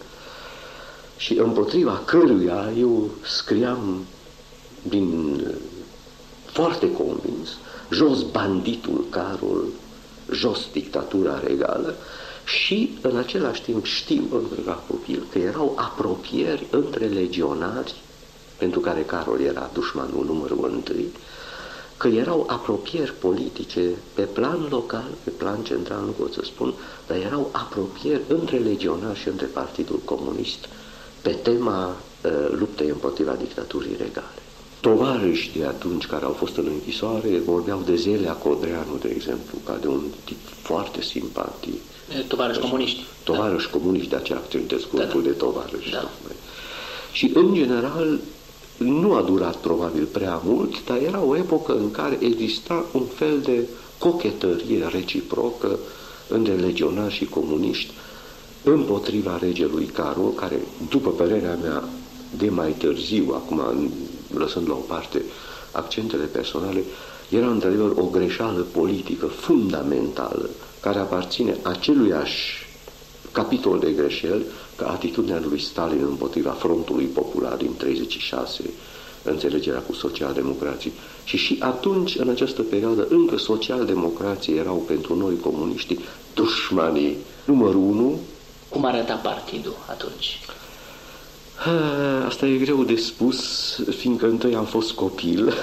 Și 1.17 1.37
împotriva 1.37 2.01
căruia 2.05 2.71
eu 2.79 3.09
scriam 3.23 4.03
din 4.81 5.41
foarte 6.45 6.91
convins, 6.91 7.57
jos 7.91 8.21
banditul 8.21 9.05
Carol, 9.09 9.63
jos 10.31 10.67
dictatura 10.71 11.39
regală 11.39 11.95
și 12.45 12.97
în 13.01 13.17
același 13.17 13.61
timp 13.61 13.85
știm 13.85 14.27
încă 14.31 14.61
ca 14.65 14.83
copil 14.87 15.27
că 15.31 15.37
erau 15.37 15.73
apropieri 15.75 16.65
între 16.69 17.05
legionari, 17.05 17.95
pentru 18.57 18.79
care 18.79 19.01
Carol 19.01 19.41
era 19.41 19.69
dușmanul 19.73 20.25
numărul 20.25 20.69
întâi, 20.73 21.05
că 21.97 22.07
erau 22.07 22.43
apropieri 22.47 23.13
politice 23.19 23.89
pe 24.13 24.21
plan 24.21 24.67
local, 24.69 25.07
pe 25.23 25.29
plan 25.29 25.63
central, 25.63 26.01
nu 26.05 26.11
pot 26.11 26.33
să 26.33 26.41
spun, 26.43 26.73
dar 27.07 27.17
erau 27.17 27.49
apropieri 27.51 28.21
între 28.27 28.57
legionari 28.57 29.19
și 29.19 29.27
între 29.27 29.45
Partidul 29.45 29.99
Comunist 30.05 30.65
pe 31.21 31.29
tema 31.29 31.87
uh, 31.87 32.31
luptei 32.51 32.89
împotriva 32.89 33.33
dictaturii 33.33 33.95
regale. 33.97 34.46
Tovarăși 34.79 35.51
de 35.57 35.65
atunci 35.65 36.05
care 36.05 36.25
au 36.25 36.31
fost 36.31 36.57
în 36.57 36.67
închisoare 36.67 37.41
vorbeau 37.45 37.81
de 37.85 37.95
Zelea 37.95 38.33
Codreanu, 38.33 38.97
de 39.01 39.11
exemplu, 39.15 39.57
ca 39.65 39.77
de 39.81 39.87
un 39.87 40.01
tip 40.23 40.37
foarte 40.61 41.01
simpatic. 41.01 41.81
Tovarăși 42.27 42.59
comuniști. 42.59 43.03
Tovarăși 43.23 43.69
da. 43.71 43.77
comuniști, 43.77 44.09
de 44.09 44.15
aceea 44.15 44.37
accentuez 44.37 44.83
cuvântul 44.83 45.21
da, 45.21 45.27
da. 45.27 45.33
de 45.33 45.37
tovarăși. 45.37 45.91
Da. 45.91 46.09
Și, 47.11 47.31
în 47.33 47.53
general, 47.53 48.19
nu 48.77 49.13
a 49.13 49.21
durat 49.21 49.55
probabil 49.55 50.05
prea 50.05 50.41
mult, 50.43 50.85
dar 50.85 50.97
era 50.97 51.21
o 51.21 51.35
epocă 51.35 51.75
în 51.75 51.91
care 51.91 52.17
exista 52.21 52.85
un 52.91 53.03
fel 53.15 53.39
de 53.43 53.67
cochetărie 53.97 54.87
reciprocă 54.91 55.79
între 56.27 56.53
legionari 56.53 57.13
și 57.13 57.25
comuniști 57.25 57.91
împotriva 58.63 59.37
regelui 59.41 59.85
Carol, 59.85 60.33
care, 60.33 60.59
după 60.89 61.09
părerea 61.09 61.57
mea, 61.63 61.83
de 62.37 62.49
mai 62.49 62.71
târziu, 62.71 63.31
acum 63.33 63.61
lăsând 64.37 64.69
la 64.69 64.73
o 64.73 64.85
parte 64.87 65.21
accentele 65.71 66.23
personale, 66.23 66.83
era 67.29 67.47
într-adevăr 67.47 67.91
o 67.97 68.05
greșeală 68.05 68.61
politică 68.61 69.25
fundamentală 69.25 70.49
care 70.79 70.99
aparține 70.99 71.57
aceluiași 71.63 72.65
capitol 73.31 73.79
de 73.79 73.91
greșeli 73.91 74.45
ca 74.75 74.87
atitudinea 74.87 75.41
lui 75.49 75.61
Stalin 75.61 76.05
împotriva 76.09 76.49
frontului 76.49 77.05
popular 77.05 77.53
din 77.53 77.75
36, 77.77 78.63
înțelegerea 79.23 79.79
cu 79.79 79.93
socialdemocrații. 79.93 80.91
Și 81.23 81.37
și 81.37 81.57
atunci, 81.59 82.15
în 82.15 82.29
această 82.29 82.61
perioadă, 82.61 83.07
încă 83.09 83.37
socialdemocrații 83.37 84.57
erau 84.57 84.75
pentru 84.75 85.15
noi 85.15 85.39
comuniștii 85.39 85.99
dușmanii 86.33 87.17
numărul 87.45 87.81
unu. 87.81 88.19
Cum 88.69 88.85
arăta 88.85 89.13
partidul 89.13 89.75
atunci? 89.89 90.39
Asta 92.27 92.45
e 92.45 92.57
greu 92.57 92.83
de 92.83 92.95
spus, 92.95 93.39
fiindcă 93.97 94.25
întâi 94.25 94.55
am 94.55 94.65
fost 94.65 94.91
copil. 94.91 95.53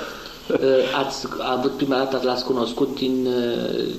Ați 1.05 1.27
avut 1.57 1.71
prima 1.71 1.97
dată, 1.97 2.21
l-ați 2.25 2.45
cunoscut 2.45 2.95
din, 2.95 3.29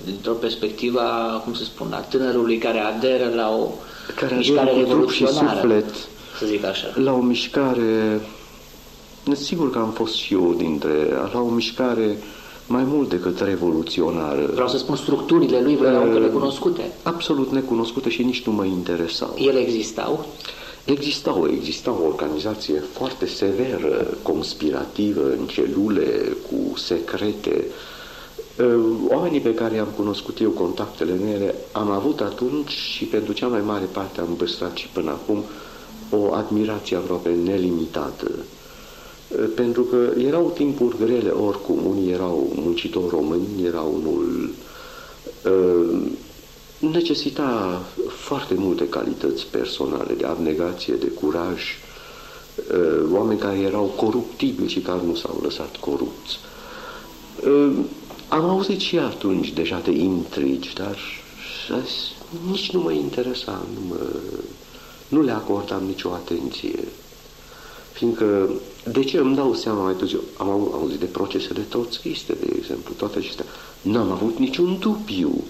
dintr-o 0.06 0.34
perspectivă, 0.34 1.02
cum 1.44 1.54
se 1.54 1.64
spun, 1.64 1.94
a 1.94 2.00
tânărului 2.00 2.58
care 2.58 2.80
aderă 2.80 3.32
la 3.36 3.50
o 3.50 3.68
care 4.16 4.36
mișcare 4.36 4.72
revoluționară, 4.72 5.48
și 5.48 5.56
suflet, 5.56 5.86
să 6.40 6.46
zic 6.46 6.66
așa. 6.66 6.88
La 6.96 7.12
o 7.12 7.20
mișcare, 7.20 8.22
sigur 9.34 9.72
că 9.72 9.78
am 9.78 9.92
fost 9.92 10.14
și 10.14 10.34
eu 10.34 10.54
dintre, 10.58 11.08
la 11.34 11.40
o 11.40 11.50
mișcare 11.50 12.18
mai 12.68 12.84
mult 12.84 13.10
decât 13.10 13.40
revoluționară. 13.40 14.50
Vreau 14.54 14.68
să 14.68 14.78
spun 14.78 14.96
structurile 14.96 15.62
lui, 15.62 15.76
vreau 15.76 16.14
uh, 16.14 16.20
necunoscute. 16.20 16.92
Absolut 17.04 17.52
necunoscute 17.52 18.10
și 18.10 18.24
nici 18.24 18.46
nu 18.46 18.52
mă 18.52 18.66
interesau. 18.66 19.36
Ele 19.38 19.60
existau? 19.60 20.26
Exista 20.86 21.40
o, 21.40 21.48
exista 21.48 21.92
o 21.92 22.06
organizație 22.06 22.80
foarte 22.80 23.26
severă, 23.26 24.18
conspirativă, 24.22 25.32
în 25.40 25.46
celule, 25.48 26.36
cu 26.48 26.78
secrete. 26.78 27.66
Ă, 28.60 28.80
oamenii 29.08 29.40
pe 29.40 29.54
care 29.54 29.76
i-am 29.76 29.88
cunoscut 29.96 30.40
eu, 30.40 30.50
contactele 30.50 31.14
mele, 31.14 31.56
am 31.72 31.92
avut 31.92 32.22
atunci 32.22 32.72
și 32.72 33.06
pentru 33.06 33.34
cea 33.34 33.48
mai 33.48 33.62
mare 33.62 33.86
parte 33.86 34.20
am 34.20 34.36
păstrat 34.38 34.76
și 34.76 34.88
până 34.88 35.10
acum 35.12 35.44
o 36.10 36.34
admirație 36.34 36.96
aproape 36.96 37.30
nelimitată. 37.30 38.32
Ă, 39.44 39.46
pentru 39.46 39.84
că 39.84 40.10
erau 40.18 40.52
timpuri 40.56 40.98
grele 40.98 41.30
oricum, 41.30 41.86
unii 41.86 42.12
erau 42.12 42.52
muncitori 42.56 43.10
români, 43.10 43.66
era 43.66 43.82
unul 43.82 44.50
ă, 45.46 45.52
necesita 46.80 47.82
foarte 48.26 48.54
multe 48.58 48.90
calități 48.90 49.46
personale, 49.46 50.14
de 50.14 50.26
abnegație, 50.26 50.94
de 50.94 51.08
curaj, 51.08 51.62
uh, 52.72 53.12
oameni 53.12 53.40
care 53.40 53.58
erau 53.58 53.84
coruptibili 53.84 54.70
și 54.70 54.80
care 54.80 55.00
nu 55.06 55.16
s-au 55.16 55.40
lăsat 55.44 55.78
corupți. 55.78 56.40
Uh, 57.48 57.74
am 58.28 58.50
auzit 58.50 58.80
și 58.80 58.98
atunci 58.98 59.52
deja 59.52 59.80
de 59.84 59.92
intrigi, 59.92 60.74
dar 60.74 60.98
nici 62.52 62.72
nu 62.72 62.80
mă 62.80 62.92
interesa, 62.92 63.66
nu, 63.74 63.88
mă, 63.88 63.96
nu 65.08 65.22
le 65.22 65.32
acordam 65.32 65.84
nicio 65.84 66.10
atenție. 66.10 66.80
Fiindcă, 67.92 68.50
de 68.92 69.04
ce 69.04 69.18
îmi 69.18 69.36
dau 69.36 69.54
seama 69.54 69.84
mai 69.84 69.94
târziu, 69.94 70.22
am 70.38 70.50
auzit 70.50 71.00
de 71.00 71.06
procesele 71.06 71.62
trotschiste, 71.62 72.34
de 72.34 72.54
exemplu, 72.58 72.94
toate 72.94 73.18
acestea. 73.18 73.46
N-am 73.82 74.12
avut 74.12 74.38
niciun 74.38 74.78
dubiu 74.80 75.44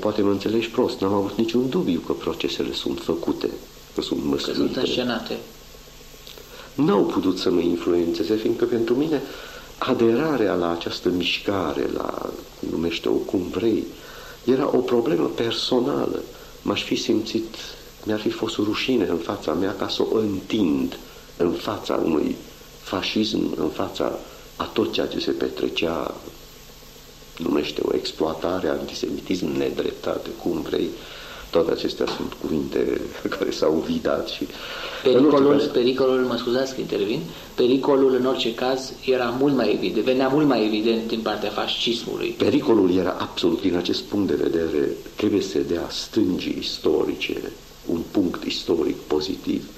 poate 0.00 0.22
mă 0.22 0.30
înțelegi 0.30 0.70
prost, 0.70 1.00
n-am 1.00 1.12
avut 1.12 1.36
niciun 1.36 1.68
dubiu 1.68 2.00
că 2.06 2.12
procesele 2.12 2.72
sunt 2.72 3.00
făcute, 3.00 3.50
că 3.94 4.02
sunt 4.02 4.24
măsluite. 4.24 4.60
Că 4.60 4.64
sunt 4.64 4.76
înșenate. 4.76 5.36
N-au 6.74 7.04
putut 7.04 7.38
să 7.38 7.50
mă 7.50 7.60
influențeze, 7.60 8.34
fiindcă 8.34 8.64
pentru 8.64 8.94
mine 8.94 9.22
aderarea 9.78 10.54
la 10.54 10.70
această 10.70 11.08
mișcare, 11.08 11.90
la, 11.94 12.30
numește-o 12.70 13.12
cum 13.12 13.40
vrei, 13.50 13.84
era 14.44 14.70
o 14.76 14.78
problemă 14.78 15.26
personală. 15.26 16.22
M-aș 16.62 16.82
fi 16.82 16.96
simțit, 16.96 17.54
mi-ar 18.04 18.20
fi 18.20 18.30
fost 18.30 18.56
rușine 18.56 19.06
în 19.06 19.16
fața 19.16 19.52
mea 19.52 19.74
ca 19.74 19.88
să 19.88 20.02
o 20.02 20.16
întind 20.16 20.98
în 21.36 21.52
fața 21.52 22.00
unui 22.04 22.36
fascism, 22.82 23.54
în 23.56 23.68
fața 23.68 24.18
a 24.56 24.64
tot 24.64 24.92
ceea 24.92 25.06
ce 25.06 25.18
se 25.18 25.30
petrecea 25.30 26.14
numește 27.38 27.80
o 27.84 27.94
exploatare, 27.94 28.68
antisemitism, 28.68 29.46
nedreptate, 29.56 30.28
cum 30.42 30.60
vrei, 30.60 30.88
toate 31.50 31.70
acestea 31.70 32.06
sunt 32.16 32.32
cuvinte 32.40 33.00
care 33.38 33.50
s-au 33.50 33.84
vidat 33.86 34.28
și... 34.28 34.46
Pericolul, 35.02 35.56
care... 35.56 35.70
pericolul, 35.70 36.20
mă 36.20 36.36
scuzați 36.36 36.74
că 36.74 36.80
intervin, 36.80 37.20
pericolul 37.54 38.14
în 38.14 38.26
orice 38.26 38.54
caz 38.54 38.92
era 39.04 39.34
mult 39.38 39.54
mai 39.56 39.72
evident, 39.72 40.04
venea 40.04 40.28
mult 40.28 40.46
mai 40.46 40.64
evident 40.64 41.08
din 41.08 41.20
partea 41.20 41.50
fascismului. 41.50 42.34
Pericolul 42.38 42.94
era 42.94 43.16
absolut, 43.18 43.60
din 43.60 43.76
acest 43.76 44.02
punct 44.02 44.28
de 44.28 44.42
vedere, 44.42 44.88
trebuie 45.16 45.40
să 45.40 45.58
dea 45.58 45.86
stângii 45.90 46.56
istorice 46.60 47.52
un 47.86 48.00
punct 48.10 48.44
istoric 48.44 48.96
pozitiv, 48.96 49.68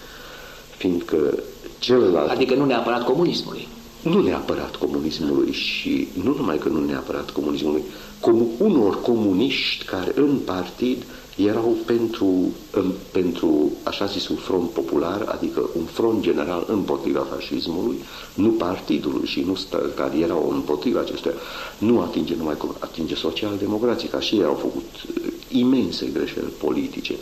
fiindcă 0.76 1.38
celălalt... 1.78 2.30
Adică 2.30 2.54
nu 2.54 2.64
neapărat 2.64 3.04
comunismului 3.04 3.68
nu 4.08 4.22
neapărat 4.22 4.76
comunismului 4.76 5.52
și 5.52 6.08
nu 6.22 6.34
numai 6.36 6.58
că 6.58 6.68
nu 6.68 6.84
neapărat 6.84 7.30
comunismului, 7.30 7.82
cum 8.20 8.46
unor 8.58 9.00
comuniști 9.02 9.84
care 9.84 10.12
în 10.16 10.38
partid 10.44 11.04
erau 11.36 11.76
pentru, 11.86 12.26
în, 12.70 12.92
pentru 13.12 13.70
așa 13.82 14.04
zis 14.04 14.28
un 14.28 14.36
front 14.36 14.70
popular, 14.70 15.22
adică 15.28 15.70
un 15.76 15.84
front 15.84 16.22
general 16.22 16.66
împotriva 16.68 17.26
fascismului, 17.34 17.96
nu 18.34 18.48
partidului 18.48 19.26
și 19.26 19.40
nu 19.40 19.54
stă, 19.54 19.92
care 19.96 20.18
erau 20.18 20.50
împotriva 20.52 21.00
acestea, 21.00 21.32
nu 21.78 22.00
atinge 22.00 22.34
numai 22.36 22.56
cum 22.56 22.74
atinge 22.78 23.14
social-democrații, 23.14 24.08
ca 24.08 24.20
și 24.20 24.34
ei 24.34 24.44
au 24.44 24.54
făcut 24.54 24.84
uh, 24.84 25.32
imense 25.48 26.06
greșeli 26.12 26.52
politice, 26.58 27.14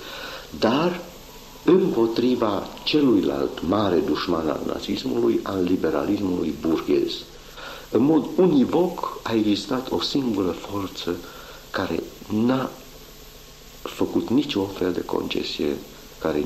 dar 0.58 1.00
împotriva 1.66 2.68
celuilalt 2.84 3.68
mare 3.68 3.96
dușman 3.96 4.48
al 4.48 4.60
nazismului, 4.66 5.40
al 5.42 5.62
liberalismului 5.62 6.54
burghez. 6.60 7.12
În 7.90 8.02
mod 8.02 8.26
univoc 8.36 9.20
a 9.22 9.34
existat 9.34 9.90
o 9.90 10.00
singură 10.00 10.50
forță 10.50 11.16
care 11.70 12.02
n-a 12.32 12.70
făcut 13.82 14.28
nicio 14.28 14.64
fel 14.64 14.92
de 14.92 15.00
concesie, 15.00 15.76
care 16.18 16.44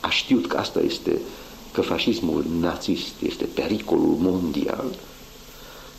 a 0.00 0.08
știut 0.08 0.46
că 0.46 0.56
asta 0.56 0.80
este, 0.80 1.20
că 1.72 1.80
fascismul 1.80 2.44
nazist 2.60 3.14
este 3.22 3.44
pericolul 3.44 4.16
mondial, 4.18 4.84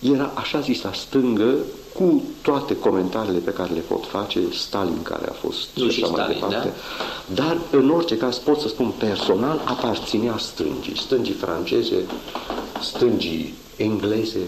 era 0.02 0.32
așa 0.36 0.60
zisa 0.60 0.92
stângă 0.94 1.56
cu 1.94 2.24
toate 2.42 2.78
comentariile 2.78 3.40
pe 3.40 3.54
care 3.54 3.74
le 3.74 3.80
pot 3.80 4.06
face, 4.06 4.40
Stalin 4.54 5.02
care 5.02 5.30
a 5.30 5.34
fost 5.34 5.68
nu 5.76 5.90
și 5.90 6.04
așa 6.04 6.12
mai 6.12 6.28
departe, 6.28 6.74
da? 7.28 7.44
dar 7.44 7.58
în 7.72 7.90
orice 7.90 8.18
caz 8.18 8.38
pot 8.38 8.60
să 8.60 8.68
spun 8.68 8.92
personal 8.98 9.62
aparținea 9.66 10.38
stângii, 10.38 10.98
stângii 10.98 11.34
franceze, 11.34 12.06
stângii 12.82 13.54
engleze, 13.78 14.40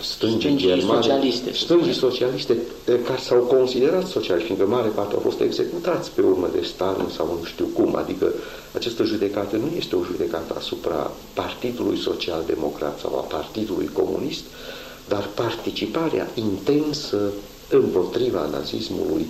stângii, 0.00 0.38
stângii 0.40 0.66
germane, 0.66 1.00
socialiste, 1.00 1.52
stângii 1.52 1.94
socialiste 1.94 2.56
care 2.84 3.20
s-au 3.20 3.38
considerat 3.38 4.06
socialiști, 4.06 4.46
fiindcă 4.46 4.74
mare 4.74 4.88
parte 4.88 5.14
au 5.14 5.20
fost 5.20 5.40
executați 5.40 6.10
pe 6.10 6.20
urmă 6.20 6.48
de 6.52 6.62
Stalin 6.62 7.08
sau 7.16 7.26
nu 7.26 7.44
știu 7.44 7.64
cum, 7.64 7.96
adică 7.96 8.32
această 8.74 9.02
judecată 9.04 9.56
nu 9.56 9.70
este 9.76 9.96
o 9.96 10.04
judecată 10.04 10.54
asupra 10.56 11.10
Partidului 11.34 11.98
Social 11.98 12.42
Democrat 12.46 12.98
sau 12.98 13.14
a 13.14 13.20
Partidului 13.20 13.90
Comunist, 13.92 14.44
dar 15.08 15.28
participarea 15.34 16.28
intensă 16.34 17.32
împotriva 17.68 18.48
nazismului, 18.52 19.26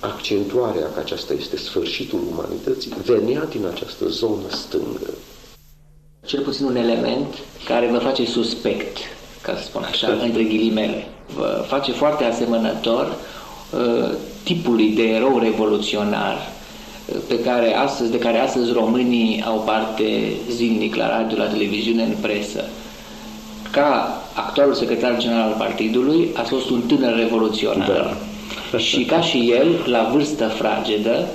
accentuarea 0.00 0.92
că 0.94 0.98
aceasta 0.98 1.32
este 1.32 1.56
sfârșitul 1.56 2.20
umanității, 2.30 2.92
venea 3.04 3.44
din 3.44 3.66
această 3.66 4.08
zonă 4.08 4.48
stângă. 4.50 5.10
Cel 6.26 6.42
puțin 6.42 6.64
un 6.64 6.76
element 6.76 7.34
care 7.64 7.90
mă 7.90 7.98
face 7.98 8.26
suspect, 8.26 8.96
ca 9.42 9.54
să 9.56 9.62
spun 9.62 9.86
așa, 9.90 10.08
între 10.22 10.42
ghilimele. 10.42 11.06
Vă 11.34 11.64
face 11.66 11.92
foarte 11.92 12.24
asemănător 12.24 13.12
uh, 13.70 14.10
tipului 14.42 14.88
de 14.88 15.02
erou 15.02 15.38
revoluționar 15.38 16.36
uh, 17.06 17.16
pe 17.28 17.40
care 17.40 17.76
astăzi, 17.76 18.10
de 18.10 18.18
care 18.18 18.38
astăzi 18.38 18.72
românii 18.72 19.42
au 19.46 19.62
parte 19.66 20.32
zilnic 20.50 20.94
la 20.94 21.18
radio, 21.18 21.36
la 21.36 21.46
televiziune, 21.46 22.02
în 22.02 22.14
presă 22.20 22.64
ca 23.72 24.20
actualul 24.34 24.74
secretar 24.74 25.18
general 25.18 25.42
al 25.42 25.54
partidului, 25.58 26.28
a 26.34 26.42
fost 26.42 26.70
un 26.70 26.80
tânăr 26.86 27.16
revoluționar. 27.16 28.16
Da. 28.70 28.78
și 28.78 29.04
ca 29.04 29.20
și 29.20 29.50
el, 29.50 29.66
la 29.86 30.08
vârstă 30.12 30.46
fragedă, 30.46 31.28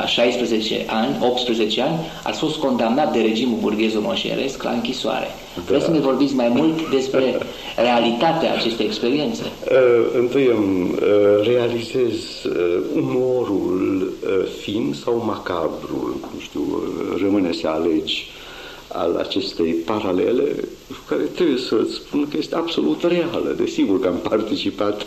la 0.00 0.06
16 0.06 0.84
ani, 0.86 1.16
18 1.20 1.82
ani, 1.82 1.98
a 2.22 2.30
fost 2.30 2.56
condamnat 2.56 3.12
de 3.12 3.20
regimul 3.20 3.58
burghezo-moșeresc 3.60 4.62
la 4.62 4.70
închisoare. 4.70 5.26
Da. 5.54 5.62
Vreți 5.66 5.84
să 5.84 5.90
ne 5.90 5.98
vorbiți 5.98 6.34
mai 6.34 6.48
mult 6.48 6.90
despre 6.90 7.38
realitatea 7.76 8.52
acestei 8.52 8.86
experiențe? 8.86 9.42
Uh, 9.42 10.18
întâi 10.18 10.46
îmi 10.46 10.90
uh, 10.90 11.46
realizez 11.46 12.14
uh, 12.44 12.80
umorul 12.94 14.12
uh, 14.22 14.48
fin 14.60 14.94
sau 15.04 15.22
macabrul, 15.26 16.16
nu 16.34 16.40
știu, 16.40 16.60
uh, 16.60 17.20
rămâne 17.22 17.52
să 17.52 17.68
alegi 17.68 18.26
al 18.92 19.16
acestei 19.16 19.72
paralele, 19.72 20.64
care 21.08 21.22
trebuie 21.22 21.58
să 21.58 21.86
spun 21.92 22.28
că 22.30 22.36
este 22.36 22.54
absolut 22.54 23.02
reală. 23.02 23.54
Desigur 23.56 24.00
că 24.00 24.06
am 24.08 24.18
participat 24.22 25.06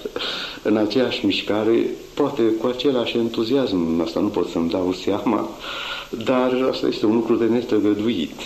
în 0.64 0.78
aceeași 0.78 1.26
mișcare, 1.26 1.86
poate 2.14 2.42
cu 2.44 2.68
același 2.68 3.18
entuziasm, 3.18 4.02
asta 4.02 4.20
nu 4.20 4.28
pot 4.28 4.50
să-mi 4.50 4.70
dau 4.70 4.94
seama, 4.94 5.50
dar 6.26 6.68
asta 6.70 6.88
este 6.88 7.06
un 7.06 7.16
lucru 7.16 7.36
de 7.36 7.46
netăgăduit. 7.46 8.40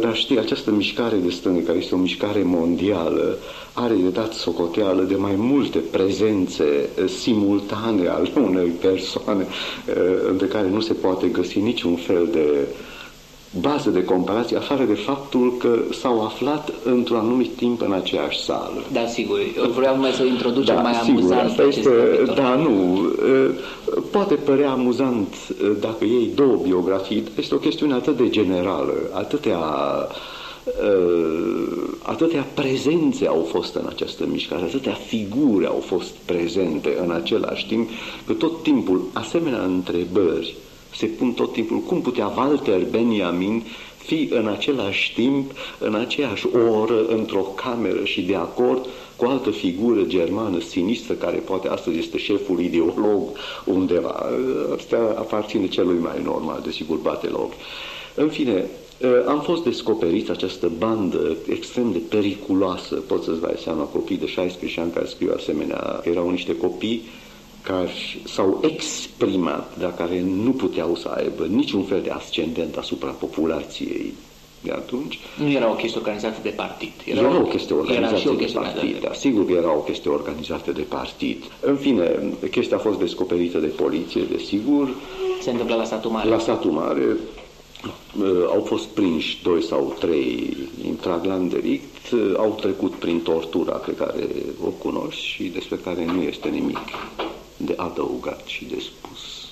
Dar 0.00 0.16
știi, 0.16 0.38
această 0.38 0.70
mișcare 0.70 1.16
de 1.16 1.30
stânga, 1.30 1.66
care 1.66 1.78
este 1.78 1.94
o 1.94 1.98
mișcare 1.98 2.42
mondială, 2.44 3.38
are 3.72 3.94
de 3.94 4.08
dat 4.08 4.32
socoteală 4.32 5.02
de 5.02 5.14
mai 5.14 5.34
multe 5.36 5.78
prezențe 5.78 6.88
simultane 7.20 8.08
ale 8.08 8.30
unei 8.34 8.68
persoane 8.68 9.46
între 10.30 10.46
care 10.46 10.68
nu 10.68 10.80
se 10.80 10.92
poate 10.92 11.26
găsi 11.26 11.58
niciun 11.58 11.96
fel 11.96 12.28
de 12.32 12.66
bază 13.60 13.90
de 13.90 14.04
comparație, 14.04 14.56
afară 14.56 14.84
de 14.84 14.94
faptul 14.94 15.56
că 15.58 15.78
s-au 16.00 16.24
aflat 16.24 16.72
într-un 16.84 17.16
anumit 17.16 17.56
timp 17.56 17.80
în 17.80 17.92
aceeași 17.92 18.44
sală. 18.44 18.82
Da, 18.92 19.06
sigur. 19.06 19.38
Eu 19.56 19.70
vreau 19.70 19.98
mai 19.98 20.10
să 20.10 20.22
introducem 20.22 20.74
da, 20.74 20.80
mai 20.80 20.94
sigur, 20.94 21.20
amuzant 21.20 21.48
asta 21.48 21.62
este, 21.62 21.90
Da, 22.34 22.54
nu. 22.54 22.98
Poate 24.10 24.34
părea 24.34 24.70
amuzant 24.70 25.34
dacă 25.80 26.04
iei 26.04 26.30
două 26.34 26.58
biografii, 26.62 27.24
este 27.38 27.54
o 27.54 27.58
chestiune 27.58 27.94
atât 27.94 28.16
de 28.16 28.28
generală, 28.28 28.94
atâtea 29.12 29.58
atâtea 32.02 32.46
prezențe 32.54 33.26
au 33.26 33.46
fost 33.50 33.74
în 33.74 33.86
această 33.88 34.26
mișcare, 34.26 34.62
atâtea 34.62 34.92
figuri 34.92 35.66
au 35.66 35.82
fost 35.86 36.10
prezente 36.24 36.98
în 37.02 37.10
același 37.10 37.66
timp, 37.66 37.88
că 38.26 38.32
tot 38.32 38.62
timpul 38.62 39.02
asemenea 39.12 39.62
întrebări 39.62 40.54
se 40.98 41.06
pun 41.06 41.32
tot 41.32 41.52
timpul 41.52 41.78
cum 41.78 42.00
putea 42.00 42.26
Walter 42.26 42.84
Benjamin 42.90 43.62
fi 43.96 44.28
în 44.32 44.46
același 44.46 45.14
timp, 45.14 45.52
în 45.78 45.94
aceeași 45.94 46.46
oră, 46.46 47.06
într-o 47.06 47.40
cameră 47.40 48.04
și 48.04 48.22
de 48.22 48.34
acord 48.34 48.86
cu 49.16 49.24
o 49.24 49.28
altă 49.28 49.50
figură 49.50 50.02
germană 50.02 50.60
sinistră, 50.60 51.14
care 51.14 51.36
poate 51.36 51.68
astăzi 51.68 51.98
este 51.98 52.18
șeful 52.18 52.60
ideolog 52.60 53.22
undeva. 53.64 54.26
Asta 54.76 55.14
aparține 55.18 55.68
celui 55.68 55.98
mai 55.98 56.22
normal, 56.24 56.60
desigur, 56.64 56.96
bate 56.96 57.28
la 57.28 57.38
ochi. 57.38 57.52
În 58.14 58.28
fine, 58.28 58.64
am 59.26 59.40
fost 59.40 59.64
descoperit 59.64 60.30
această 60.30 60.70
bandă 60.78 61.36
extrem 61.48 61.92
de 61.92 62.00
periculoasă, 62.08 62.94
poți 62.94 63.24
să-ți 63.24 63.40
dai 63.40 63.54
seama, 63.62 63.82
copii 63.82 64.16
de 64.16 64.26
16 64.26 64.80
ani 64.80 64.92
care 64.92 65.06
scriu 65.06 65.32
asemenea, 65.36 66.00
erau 66.04 66.30
niște 66.30 66.56
copii 66.56 67.02
care 67.68 67.88
s-au 68.24 68.60
exprimat, 68.62 69.78
dar 69.78 69.94
care 69.94 70.20
nu 70.20 70.50
puteau 70.50 70.96
să 70.96 71.08
aibă 71.08 71.46
niciun 71.46 71.82
fel 71.82 72.00
de 72.02 72.10
ascendent 72.10 72.76
asupra 72.76 73.10
populației 73.10 74.14
de 74.60 74.70
atunci. 74.70 75.18
Nu 75.38 75.50
era 75.50 75.70
o 75.70 75.74
chestie 75.74 76.00
organizată 76.00 76.38
de 76.42 76.48
partid. 76.48 76.92
Era, 77.04 77.20
era 77.20 77.38
o 77.38 77.42
chestie 77.42 77.74
organizată 77.74 78.14
era 78.22 78.30
o 78.30 78.34
chestie 78.34 78.60
de 78.60 78.66
partid, 78.68 78.92
de... 78.92 78.98
dar 79.06 79.14
sigur 79.14 79.46
că 79.46 79.52
era 79.52 79.72
o 79.76 79.80
chestie 79.80 80.10
organizată 80.10 80.72
de 80.72 80.80
partid. 80.80 81.44
În 81.60 81.76
fine, 81.76 82.18
chestia 82.50 82.76
a 82.76 82.80
fost 82.80 82.98
descoperită 82.98 83.58
de 83.58 83.66
poliție, 83.66 84.22
desigur. 84.30 84.94
Se 85.40 85.50
întâmplă 85.50 85.74
la 85.74 85.84
satul 85.84 86.10
mare. 86.10 86.28
La 86.28 86.38
satul 86.38 86.70
mare, 86.70 87.16
uh, 88.18 88.26
au 88.48 88.60
fost 88.60 88.86
prinși 88.86 89.42
doi 89.42 89.62
sau 89.62 89.96
trei 89.98 90.56
în 91.22 91.48
delict, 91.48 92.10
uh, 92.12 92.34
au 92.36 92.56
trecut 92.60 92.94
prin 92.94 93.20
tortura 93.20 93.72
pe 93.72 93.92
care 93.92 94.28
o 94.64 94.68
cunoști 94.68 95.24
și 95.24 95.42
despre 95.42 95.76
care 95.76 96.04
nu 96.04 96.22
este 96.22 96.48
nimic 96.48 96.78
de 97.58 97.74
adăugat 97.76 98.46
și 98.46 98.64
de 98.64 98.80
spus. 98.80 99.46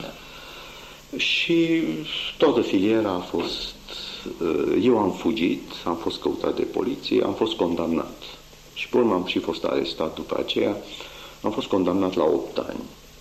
Da. 0.00 0.12
Și 1.16 1.82
toată 2.38 2.60
filiera 2.60 3.10
a 3.10 3.18
fost... 3.18 3.74
Uh, 4.40 4.80
eu 4.82 4.98
am 4.98 5.12
fugit, 5.12 5.70
am 5.84 5.96
fost 5.96 6.20
căutat 6.20 6.56
de 6.56 6.62
poliție, 6.62 7.24
am 7.24 7.34
fost 7.34 7.52
condamnat. 7.52 8.22
Și 8.74 8.88
pe 8.88 8.96
urmă 8.96 9.14
am 9.14 9.26
și 9.26 9.38
fost 9.38 9.64
arestat 9.64 10.14
după 10.14 10.36
aceea. 10.38 10.76
Am 11.42 11.50
fost 11.50 11.66
condamnat 11.66 12.14
la 12.14 12.24
8 12.24 12.58
ani 12.58 12.80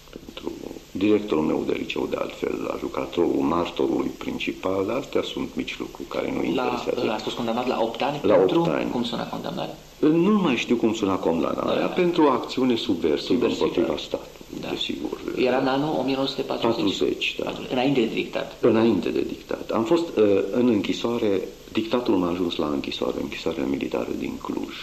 pentru 0.09 0.51
directorul 0.95 1.43
meu 1.43 1.63
de 1.67 1.73
liceu, 1.73 2.07
de 2.09 2.15
altfel, 2.19 2.69
a 2.73 2.75
jucat 2.79 3.13
rolul 3.15 3.41
martorului 3.41 4.11
principal, 4.17 4.85
dar 4.87 4.95
astea 4.95 5.21
sunt 5.21 5.49
mici 5.55 5.79
lucruri 5.79 6.07
care 6.07 6.31
nu 6.35 6.43
interesează. 6.43 7.05
La, 7.05 7.13
a 7.13 7.17
fost 7.17 7.35
condamnat 7.35 7.67
la 7.67 7.77
8 7.81 8.01
ani? 8.01 8.19
La 8.21 8.33
pentru 8.33 8.59
8 8.59 8.69
ani. 8.69 8.91
Cum 8.91 9.03
suna 9.03 9.27
condamnarea? 9.27 9.75
Nu 9.99 10.41
mai 10.41 10.55
știu 10.55 10.75
cum 10.75 10.93
suna 10.93 11.15
condamnarea, 11.15 11.81
da, 11.81 11.87
pentru 11.87 12.23
o 12.23 12.29
acțiune 12.29 12.75
subversivă 12.75 13.45
împotriva 13.45 13.95
statului, 13.97 14.61
da. 14.61 14.69
desigur. 14.69 15.17
Era 15.37 15.57
în 15.57 15.67
anul 15.67 15.95
1940? 15.99 17.35
40, 17.35 17.35
da. 17.43 17.53
Înainte 17.71 17.99
de 17.99 18.13
dictat? 18.13 18.57
Înainte 18.61 19.09
de 19.09 19.21
dictat. 19.21 19.69
Am 19.71 19.83
fost 19.83 20.17
uh, 20.17 20.43
în 20.51 20.67
închisoare, 20.67 21.41
dictatul 21.71 22.15
m-a 22.15 22.29
ajuns 22.29 22.55
la 22.55 22.67
închisoare, 22.67 23.17
închisoarea 23.21 23.63
militară 23.63 24.09
din 24.19 24.37
Cluj. 24.41 24.75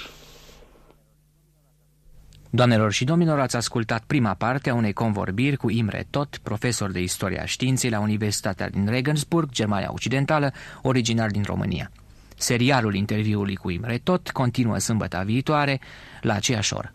Doamnelor 2.52 2.92
și 2.92 3.04
domnilor, 3.04 3.40
ați 3.40 3.56
ascultat 3.56 4.02
prima 4.06 4.34
parte 4.34 4.70
a 4.70 4.74
unei 4.74 4.92
convorbiri 4.92 5.56
cu 5.56 5.70
Imre 5.70 6.06
Tot, 6.10 6.38
profesor 6.42 6.90
de 6.90 7.00
istoria 7.00 7.44
științei 7.44 7.90
la 7.90 8.00
Universitatea 8.00 8.70
din 8.70 8.86
Regensburg, 8.86 9.50
Germania 9.50 9.92
Occidentală, 9.92 10.52
originar 10.82 11.30
din 11.30 11.42
România. 11.42 11.90
Serialul 12.36 12.94
interviului 12.94 13.56
cu 13.56 13.70
Imre 13.70 13.98
Tot 13.98 14.30
continuă 14.30 14.78
sâmbătă 14.78 15.22
viitoare 15.24 15.80
la 16.20 16.34
aceeași 16.34 16.74
oră. 16.74 16.94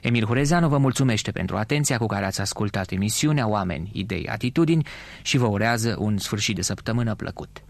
Emil 0.00 0.24
Hurezeanu 0.24 0.68
vă 0.68 0.78
mulțumește 0.78 1.30
pentru 1.30 1.56
atenția 1.56 1.98
cu 1.98 2.06
care 2.06 2.24
ați 2.24 2.40
ascultat 2.40 2.90
emisiunea 2.90 3.48
Oameni, 3.48 3.90
Idei, 3.92 4.28
Atitudini 4.28 4.86
și 5.22 5.36
vă 5.36 5.46
urează 5.46 5.96
un 5.98 6.18
sfârșit 6.18 6.54
de 6.54 6.62
săptămână 6.62 7.14
plăcut. 7.14 7.62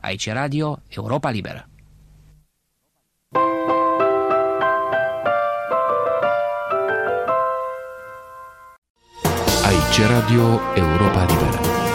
Aici 0.00 0.30
Radio 0.30 0.82
Europa 0.88 1.30
Liberă. 1.30 1.68
Aici 9.68 10.00
Radio 10.06 10.60
Europa 10.74 11.24
Liberă. 11.24 11.87